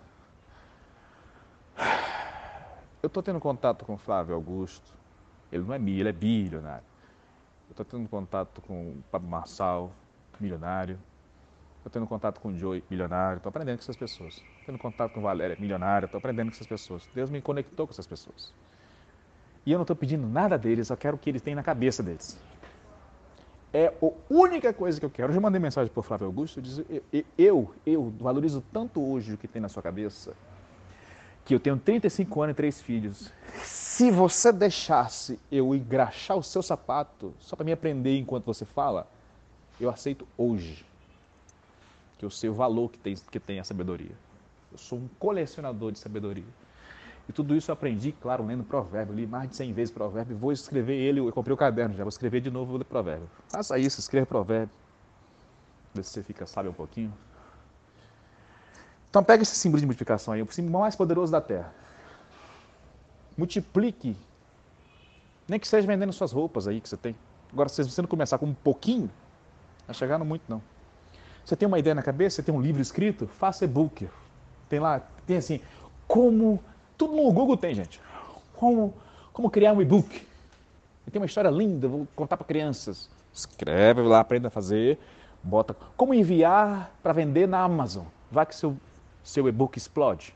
Eu 3.01 3.07
estou 3.07 3.23
tendo 3.23 3.39
contato 3.39 3.83
com 3.83 3.95
o 3.95 3.97
Flávio 3.97 4.35
Augusto. 4.35 4.93
Ele 5.51 5.63
não 5.63 5.73
é 5.73 5.79
milho, 5.79 6.01
ele 6.01 6.09
é 6.09 6.13
bilionário. 6.13 6.85
Estou 7.73 7.85
tendo 7.85 8.07
contato 8.07 8.61
com 8.61 8.91
o 8.91 9.03
Pablo 9.11 9.27
Marçal, 9.27 9.91
milionário. 10.39 10.97
Estou 11.77 11.91
tendo 11.91 12.07
contato 12.07 12.39
com 12.39 12.49
o 12.49 12.57
Joey, 12.57 12.83
milionário. 12.89 13.37
Estou 13.37 13.49
aprendendo 13.49 13.77
com 13.77 13.83
essas 13.83 13.97
pessoas. 13.97 14.35
Estou 14.35 14.65
tendo 14.67 14.77
contato 14.77 15.13
com 15.13 15.21
Valéria, 15.21 15.57
milionária. 15.59 16.05
Estou 16.05 16.17
aprendendo 16.17 16.47
com 16.47 16.53
essas 16.53 16.67
pessoas. 16.67 17.07
Deus 17.13 17.29
me 17.29 17.41
conectou 17.41 17.85
com 17.85 17.91
essas 17.91 18.07
pessoas. 18.07 18.53
E 19.65 19.71
eu 19.71 19.77
não 19.77 19.83
estou 19.83 19.95
pedindo 19.95 20.27
nada 20.27 20.57
deles, 20.57 20.87
só 20.87 20.95
quero 20.95 21.15
o 21.15 21.19
que 21.19 21.29
eles 21.29 21.41
têm 21.41 21.55
na 21.55 21.63
cabeça 21.63 22.03
deles. 22.03 22.37
É 23.73 23.87
a 23.87 24.11
única 24.29 24.71
coisa 24.71 24.99
que 24.99 25.05
eu 25.05 25.09
quero. 25.09 25.31
Eu 25.31 25.35
já 25.35 25.41
mandei 25.41 25.59
mensagem 25.59 25.91
para 25.91 25.99
o 25.99 26.03
Flávio 26.03 26.27
Augusto. 26.27 26.61
Eu, 27.11 27.23
eu, 27.37 27.75
eu 27.85 28.13
valorizo 28.19 28.63
tanto 28.71 29.01
hoje 29.01 29.33
o 29.33 29.37
que 29.37 29.47
tem 29.47 29.61
na 29.61 29.67
sua 29.67 29.81
cabeça 29.81 30.33
que 31.45 31.53
eu 31.53 31.59
tenho 31.59 31.77
35 31.77 32.41
anos 32.41 32.53
e 32.53 32.55
três 32.55 32.81
filhos. 32.81 33.31
Se 33.63 34.09
você 34.09 34.51
deixasse 34.51 35.39
eu 35.51 35.75
engraxar 35.75 36.37
o 36.37 36.43
seu 36.43 36.61
sapato 36.61 37.33
só 37.39 37.55
para 37.55 37.65
me 37.65 37.71
aprender 37.71 38.17
enquanto 38.17 38.45
você 38.45 38.65
fala, 38.65 39.07
eu 39.79 39.89
aceito 39.89 40.27
hoje. 40.37 40.85
Que 42.17 42.25
eu 42.25 42.29
sei 42.29 42.49
o 42.49 42.53
valor 42.53 42.89
que 42.89 42.97
tem, 42.97 43.15
que 43.15 43.39
tem 43.39 43.59
a 43.59 43.63
sabedoria. 43.63 44.15
Eu 44.71 44.77
sou 44.77 44.97
um 44.97 45.07
colecionador 45.19 45.91
de 45.91 45.99
sabedoria. 45.99 46.45
E 47.27 47.31
tudo 47.31 47.55
isso 47.55 47.71
eu 47.71 47.73
aprendi, 47.73 48.11
claro, 48.11 48.45
lendo 48.45 48.63
provérbio. 48.63 49.15
Li 49.15 49.27
mais 49.27 49.49
de 49.49 49.55
100 49.55 49.73
vezes 49.73 49.93
provérbio. 49.93 50.35
Vou 50.35 50.51
escrever 50.51 50.95
ele, 50.95 51.19
eu 51.19 51.31
comprei 51.31 51.53
o 51.53 51.57
caderno 51.57 51.95
já, 51.95 52.03
vou 52.03 52.09
escrever 52.09 52.41
de 52.41 52.49
novo 52.49 52.77
o 52.77 52.85
provérbio. 52.85 53.29
Faça 53.49 53.77
isso, 53.77 53.99
escreva 53.99 54.25
provérbio. 54.25 54.73
Vê 55.93 56.03
se 56.03 56.09
você 56.09 56.23
fica 56.23 56.45
sábio 56.45 56.71
um 56.71 56.73
pouquinho. 56.73 57.13
Então 59.13 59.23
pega 59.23 59.43
esse 59.43 59.55
símbolo 59.55 59.79
de 59.79 59.85
multiplicação 59.85 60.33
aí, 60.33 60.41
o 60.41 60.51
símbolo 60.51 60.79
mais 60.79 60.95
poderoso 60.95 61.31
da 61.31 61.39
Terra. 61.39 61.71
Multiplique. 63.37 64.17
Nem 65.47 65.59
que 65.59 65.67
seja 65.67 65.85
vendendo 65.85 66.11
suas 66.11 66.31
roupas 66.31 66.67
aí 66.67 66.81
que 66.81 66.89
você 66.89 66.97
tem. 66.97 67.15
Agora, 67.51 67.69
se 67.69 67.83
você 67.83 68.01
não 68.01 68.09
começar 68.09 68.39
com 68.39 68.47
um 68.47 68.55
pouquinho, 68.55 69.07
vai 69.85 69.93
chegar 69.93 70.17
no 70.17 70.25
muito 70.25 70.41
não. 70.47 70.63
Você 71.45 71.55
tem 71.55 71.67
uma 71.67 71.77
ideia 71.77 71.93
na 71.93 72.01
cabeça, 72.01 72.37
você 72.37 72.41
tem 72.41 72.55
um 72.55 72.59
livro 72.59 72.81
escrito, 72.81 73.27
faça 73.27 73.65
e-book. 73.65 74.09
Tem 74.67 74.79
lá, 74.79 74.99
tem 75.27 75.37
assim, 75.37 75.61
como. 76.07 76.59
Tudo 76.97 77.15
no 77.15 77.31
Google 77.31 77.55
tem, 77.55 77.75
gente. 77.75 78.01
Como, 78.55 78.95
como 79.31 79.47
criar 79.47 79.73
um 79.73 79.81
e-book. 79.83 80.27
Tem 81.11 81.21
uma 81.21 81.27
história 81.27 81.51
linda, 81.51 81.87
vou 81.87 82.07
contar 82.15 82.35
para 82.35 82.47
crianças. 82.47 83.07
Escreve 83.31 84.01
lá, 84.01 84.21
aprenda 84.21 84.47
a 84.47 84.51
fazer. 84.51 84.97
Bota 85.43 85.75
como 85.95 86.15
enviar 86.15 86.91
para 87.03 87.13
vender 87.13 87.47
na 87.47 87.59
Amazon. 87.59 88.05
Vai 88.31 88.47
que 88.47 88.55
seu 88.55 88.75
seu 89.23 89.47
e-book 89.47 89.77
explode. 89.77 90.33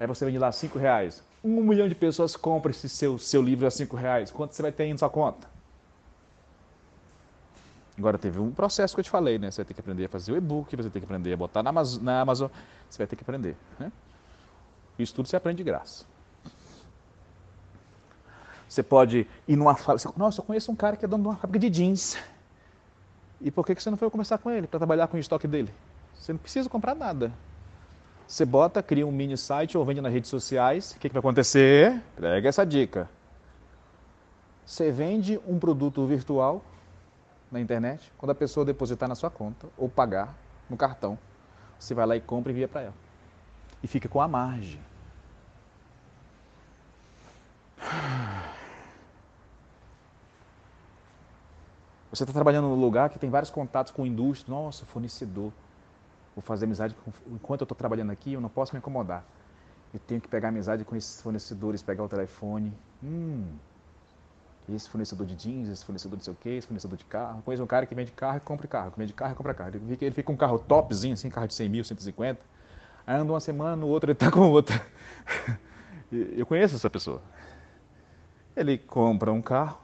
Aí 0.00 0.06
você 0.06 0.24
vende 0.24 0.38
lá 0.38 0.50
cinco 0.52 0.78
reais. 0.78 1.22
Um 1.42 1.62
milhão 1.62 1.88
de 1.88 1.94
pessoas 1.94 2.36
compram 2.36 2.70
esse 2.70 2.88
seu, 2.88 3.18
seu 3.18 3.42
livro 3.42 3.66
a 3.66 3.70
cinco 3.70 3.96
reais. 3.96 4.30
Quanto 4.30 4.52
você 4.54 4.62
vai 4.62 4.72
ter 4.72 4.84
em 4.84 4.96
sua 4.96 5.10
conta? 5.10 5.48
Agora 7.96 8.16
teve 8.16 8.38
um 8.38 8.52
processo 8.52 8.94
que 8.94 9.00
eu 9.00 9.04
te 9.04 9.10
falei, 9.10 9.38
né? 9.38 9.50
Você 9.50 9.62
vai 9.62 9.66
ter 9.66 9.74
que 9.74 9.80
aprender 9.80 10.04
a 10.04 10.08
fazer 10.08 10.32
o 10.32 10.36
e-book, 10.36 10.70
você 10.70 10.82
vai 10.82 10.90
ter 10.90 11.00
que 11.00 11.04
aprender 11.04 11.32
a 11.32 11.36
botar 11.36 11.64
na 11.64 11.70
Amazon, 11.70 12.02
na 12.02 12.20
Amazon 12.20 12.48
você 12.88 12.98
vai 12.98 13.06
ter 13.08 13.16
que 13.16 13.22
aprender. 13.22 13.56
Né? 13.78 13.90
Isso 14.98 15.14
tudo 15.14 15.28
você 15.28 15.36
aprende 15.36 15.58
de 15.58 15.64
graça. 15.64 16.04
Você 18.68 18.82
pode 18.82 19.26
ir 19.48 19.56
numa 19.56 19.74
fábrica. 19.74 20.12
Nossa, 20.16 20.40
eu 20.40 20.44
conheço 20.44 20.70
um 20.70 20.76
cara 20.76 20.96
que 20.96 21.04
é 21.04 21.08
dono 21.08 21.22
de 21.24 21.28
uma 21.30 21.36
fábrica 21.36 21.58
de 21.58 21.70
jeans. 21.70 22.16
E 23.40 23.50
por 23.50 23.64
que 23.64 23.74
você 23.74 23.90
não 23.90 23.96
foi 23.96 24.10
conversar 24.10 24.38
com 24.38 24.50
ele 24.50 24.66
para 24.66 24.78
trabalhar 24.78 25.06
com 25.06 25.16
o 25.16 25.20
estoque 25.20 25.46
dele? 25.46 25.72
Você 26.14 26.32
não 26.32 26.38
precisa 26.38 26.68
comprar 26.68 26.94
nada. 26.94 27.32
Você 28.26 28.44
bota, 28.44 28.82
cria 28.82 29.06
um 29.06 29.12
mini 29.12 29.36
site 29.36 29.78
ou 29.78 29.84
vende 29.84 30.00
nas 30.00 30.12
redes 30.12 30.28
sociais. 30.28 30.92
O 30.92 30.98
que, 30.98 31.08
que 31.08 31.12
vai 31.14 31.20
acontecer? 31.20 32.02
Pega 32.16 32.48
essa 32.48 32.66
dica. 32.66 33.08
Você 34.66 34.90
vende 34.90 35.40
um 35.46 35.58
produto 35.58 36.04
virtual 36.06 36.62
na 37.50 37.60
internet, 37.60 38.12
quando 38.18 38.30
a 38.30 38.34
pessoa 38.34 38.66
depositar 38.66 39.08
na 39.08 39.14
sua 39.14 39.30
conta 39.30 39.66
ou 39.78 39.88
pagar 39.88 40.34
no 40.68 40.76
cartão, 40.76 41.18
você 41.78 41.94
vai 41.94 42.04
lá 42.04 42.16
e 42.16 42.20
compra 42.20 42.52
e 42.52 42.54
envia 42.54 42.68
para 42.68 42.82
ela. 42.82 42.94
E 43.82 43.86
fica 43.86 44.08
com 44.08 44.20
a 44.20 44.28
margem. 44.28 44.80
Você 52.10 52.22
está 52.22 52.32
trabalhando 52.32 52.68
num 52.68 52.80
lugar 52.80 53.10
que 53.10 53.18
tem 53.18 53.28
vários 53.28 53.50
contatos 53.50 53.92
com 53.92 54.06
indústria, 54.06 54.54
nossa, 54.54 54.86
fornecedor. 54.86 55.52
Vou 56.34 56.42
fazer 56.42 56.64
amizade 56.64 56.94
com... 56.94 57.12
enquanto 57.34 57.60
eu 57.60 57.64
estou 57.64 57.76
trabalhando 57.76 58.10
aqui, 58.10 58.32
eu 58.32 58.40
não 58.40 58.48
posso 58.48 58.74
me 58.74 58.78
incomodar. 58.78 59.24
Eu 59.92 60.00
tenho 60.00 60.20
que 60.20 60.28
pegar 60.28 60.48
amizade 60.48 60.84
com 60.84 60.96
esses 60.96 61.20
fornecedores, 61.20 61.82
pegar 61.82 62.02
o 62.02 62.08
telefone. 62.08 62.72
Hum, 63.02 63.44
esse 64.74 64.88
fornecedor 64.88 65.26
de 65.26 65.34
jeans, 65.34 65.68
esse 65.68 65.84
fornecedor 65.84 66.18
de 66.18 66.24
sei 66.24 66.32
o 66.32 66.36
quê, 66.36 66.50
esse 66.50 66.66
fornecedor 66.66 66.96
de 66.96 67.04
carro. 67.04 67.42
Conheço 67.42 67.62
um 67.62 67.66
cara 67.66 67.84
que 67.84 67.94
vende 67.94 68.10
carro 68.12 68.38
e 68.38 68.40
compra 68.40 68.66
carro, 68.66 68.90
que 68.90 68.98
vende 68.98 69.12
carro 69.12 69.32
e 69.32 69.34
compra 69.34 69.52
carro. 69.52 69.72
Ele 69.74 69.96
fica, 69.96 70.22
com 70.22 70.32
um 70.32 70.36
carro 70.36 70.58
topzinho, 70.58 71.12
assim, 71.12 71.28
carro 71.28 71.46
de 71.46 71.54
100 71.54 71.68
mil, 71.68 71.84
150. 71.84 72.40
Aí 73.06 73.16
anda 73.16 73.32
uma 73.32 73.40
semana, 73.40 73.76
no 73.76 73.86
outro 73.86 74.10
ele 74.10 74.14
está 74.14 74.30
com 74.30 74.50
outra. 74.50 74.80
Eu 76.10 76.46
conheço 76.46 76.74
essa 76.76 76.88
pessoa. 76.88 77.20
Ele 78.56 78.78
compra 78.78 79.30
um 79.30 79.42
carro 79.42 79.78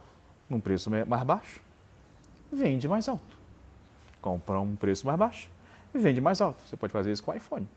num 0.48 0.60
preço 0.60 0.90
mais 0.90 1.22
baixo 1.22 1.63
vende 2.54 2.88
mais 2.88 3.08
alto. 3.08 3.36
Compra 4.20 4.60
um 4.60 4.76
preço 4.76 5.06
mais 5.06 5.18
baixo 5.18 5.50
e 5.94 5.98
vende 5.98 6.20
mais 6.20 6.40
alto. 6.40 6.58
Você 6.64 6.76
pode 6.76 6.92
fazer 6.92 7.12
isso 7.12 7.22
com 7.22 7.30
o 7.30 7.34
iPhone. 7.34 7.68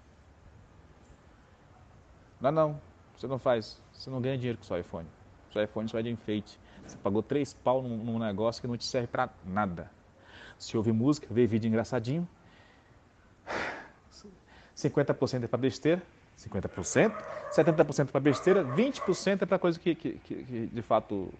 Não, 2.39 2.51
não. 2.51 2.81
Você 3.17 3.27
não 3.27 3.39
faz. 3.39 3.81
Você 3.93 4.09
não 4.09 4.21
ganha 4.21 4.37
dinheiro 4.37 4.57
com 4.57 4.63
o 4.63 4.67
seu 4.67 4.79
iPhone. 4.79 5.07
O 5.49 5.53
seu 5.53 5.63
iPhone 5.63 5.89
só 5.89 5.99
é 5.99 6.03
de 6.03 6.09
enfeite. 6.09 6.59
Você 6.85 6.97
pagou 6.97 7.21
três 7.21 7.53
pau 7.53 7.81
num, 7.81 7.97
num 7.97 8.19
negócio 8.19 8.61
que 8.61 8.67
não 8.67 8.77
te 8.77 8.85
serve 8.85 9.07
para 9.07 9.29
nada. 9.45 9.91
Se 10.57 10.77
ouve 10.77 10.91
música, 10.91 11.27
vê 11.29 11.45
vídeo 11.45 11.67
engraçadinho, 11.67 12.27
50% 14.75 15.43
é 15.43 15.47
para 15.47 15.57
besteira, 15.57 16.01
50%, 16.37 17.11
70% 17.51 18.07
para 18.07 18.19
besteira, 18.19 18.63
20% 18.63 19.41
é 19.41 19.45
para 19.45 19.57
coisa 19.57 19.79
que, 19.79 19.95
que, 19.95 20.13
que, 20.13 20.43
que 20.43 20.67
de 20.67 20.81
fato 20.81 21.33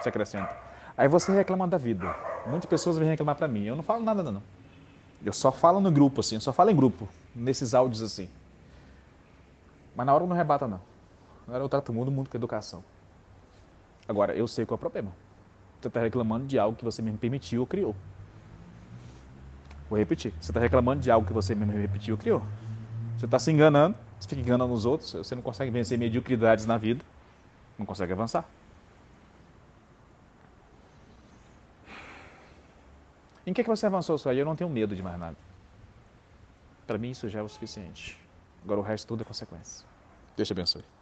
se 0.00 0.08
acrescenta. 0.08 0.65
Aí 0.96 1.08
você 1.08 1.32
reclama 1.32 1.68
da 1.68 1.76
vida. 1.76 2.14
Muitas 2.46 2.68
pessoas 2.68 2.96
vêm 2.96 3.08
reclamar 3.08 3.36
para 3.36 3.46
mim. 3.46 3.64
Eu 3.64 3.76
não 3.76 3.82
falo 3.82 4.02
nada, 4.02 4.22
não. 4.22 4.42
Eu 5.24 5.32
só 5.32 5.52
falo 5.52 5.80
no 5.80 5.90
grupo, 5.90 6.20
assim. 6.20 6.36
Eu 6.36 6.40
só 6.40 6.52
falo 6.52 6.70
em 6.70 6.76
grupo, 6.76 7.08
nesses 7.34 7.74
áudios 7.74 8.02
assim. 8.02 8.28
Mas 9.94 10.06
na 10.06 10.14
hora 10.14 10.24
eu 10.24 10.28
não 10.28 10.36
rebata, 10.36 10.66
não. 10.66 10.80
Na 11.46 11.54
hora 11.54 11.64
eu 11.64 11.68
trato 11.68 11.90
o 11.90 11.94
mundo, 11.94 12.08
o 12.08 12.10
mundo 12.12 12.30
com 12.30 12.36
educação. 12.36 12.82
Agora, 14.08 14.34
eu 14.34 14.46
sei 14.46 14.64
qual 14.64 14.76
é 14.76 14.78
o 14.78 14.80
problema. 14.80 15.10
Você 15.80 15.88
está 15.88 16.00
reclamando 16.00 16.46
de 16.46 16.58
algo 16.58 16.76
que 16.76 16.84
você 16.84 17.02
mesmo 17.02 17.18
permitiu 17.18 17.60
ou 17.60 17.66
criou. 17.66 17.94
Vou 19.88 19.98
repetir. 19.98 20.32
Você 20.40 20.50
está 20.50 20.60
reclamando 20.60 21.02
de 21.02 21.10
algo 21.10 21.26
que 21.26 21.32
você 21.32 21.54
mesmo 21.54 21.72
repetiu 21.72 22.14
ou 22.14 22.18
criou. 22.18 22.42
Você 23.18 23.24
está 23.24 23.38
se 23.38 23.50
enganando, 23.50 23.96
você 24.18 24.28
fica 24.28 24.40
enganando 24.40 24.72
os 24.72 24.84
outros, 24.84 25.12
você 25.12 25.34
não 25.34 25.42
consegue 25.42 25.70
vencer 25.70 25.98
mediocridades 25.98 26.66
na 26.66 26.76
vida, 26.76 27.02
não 27.78 27.86
consegue 27.86 28.12
avançar. 28.12 28.44
Em 33.46 33.52
que, 33.52 33.62
que 33.62 33.68
você 33.68 33.86
avançou 33.86 34.18
só? 34.18 34.32
Eu 34.32 34.44
não 34.44 34.56
tenho 34.56 34.68
medo 34.68 34.94
de 34.94 35.02
mais 35.02 35.18
nada. 35.18 35.36
Para 36.86 36.98
mim 36.98 37.10
isso 37.10 37.28
já 37.28 37.38
é 37.38 37.42
o 37.42 37.48
suficiente. 37.48 38.18
Agora 38.64 38.80
o 38.80 38.82
resto 38.82 39.06
tudo 39.06 39.22
é 39.22 39.24
consequência. 39.24 39.86
Deus 40.36 40.48
te 40.48 40.52
abençoe. 40.52 40.95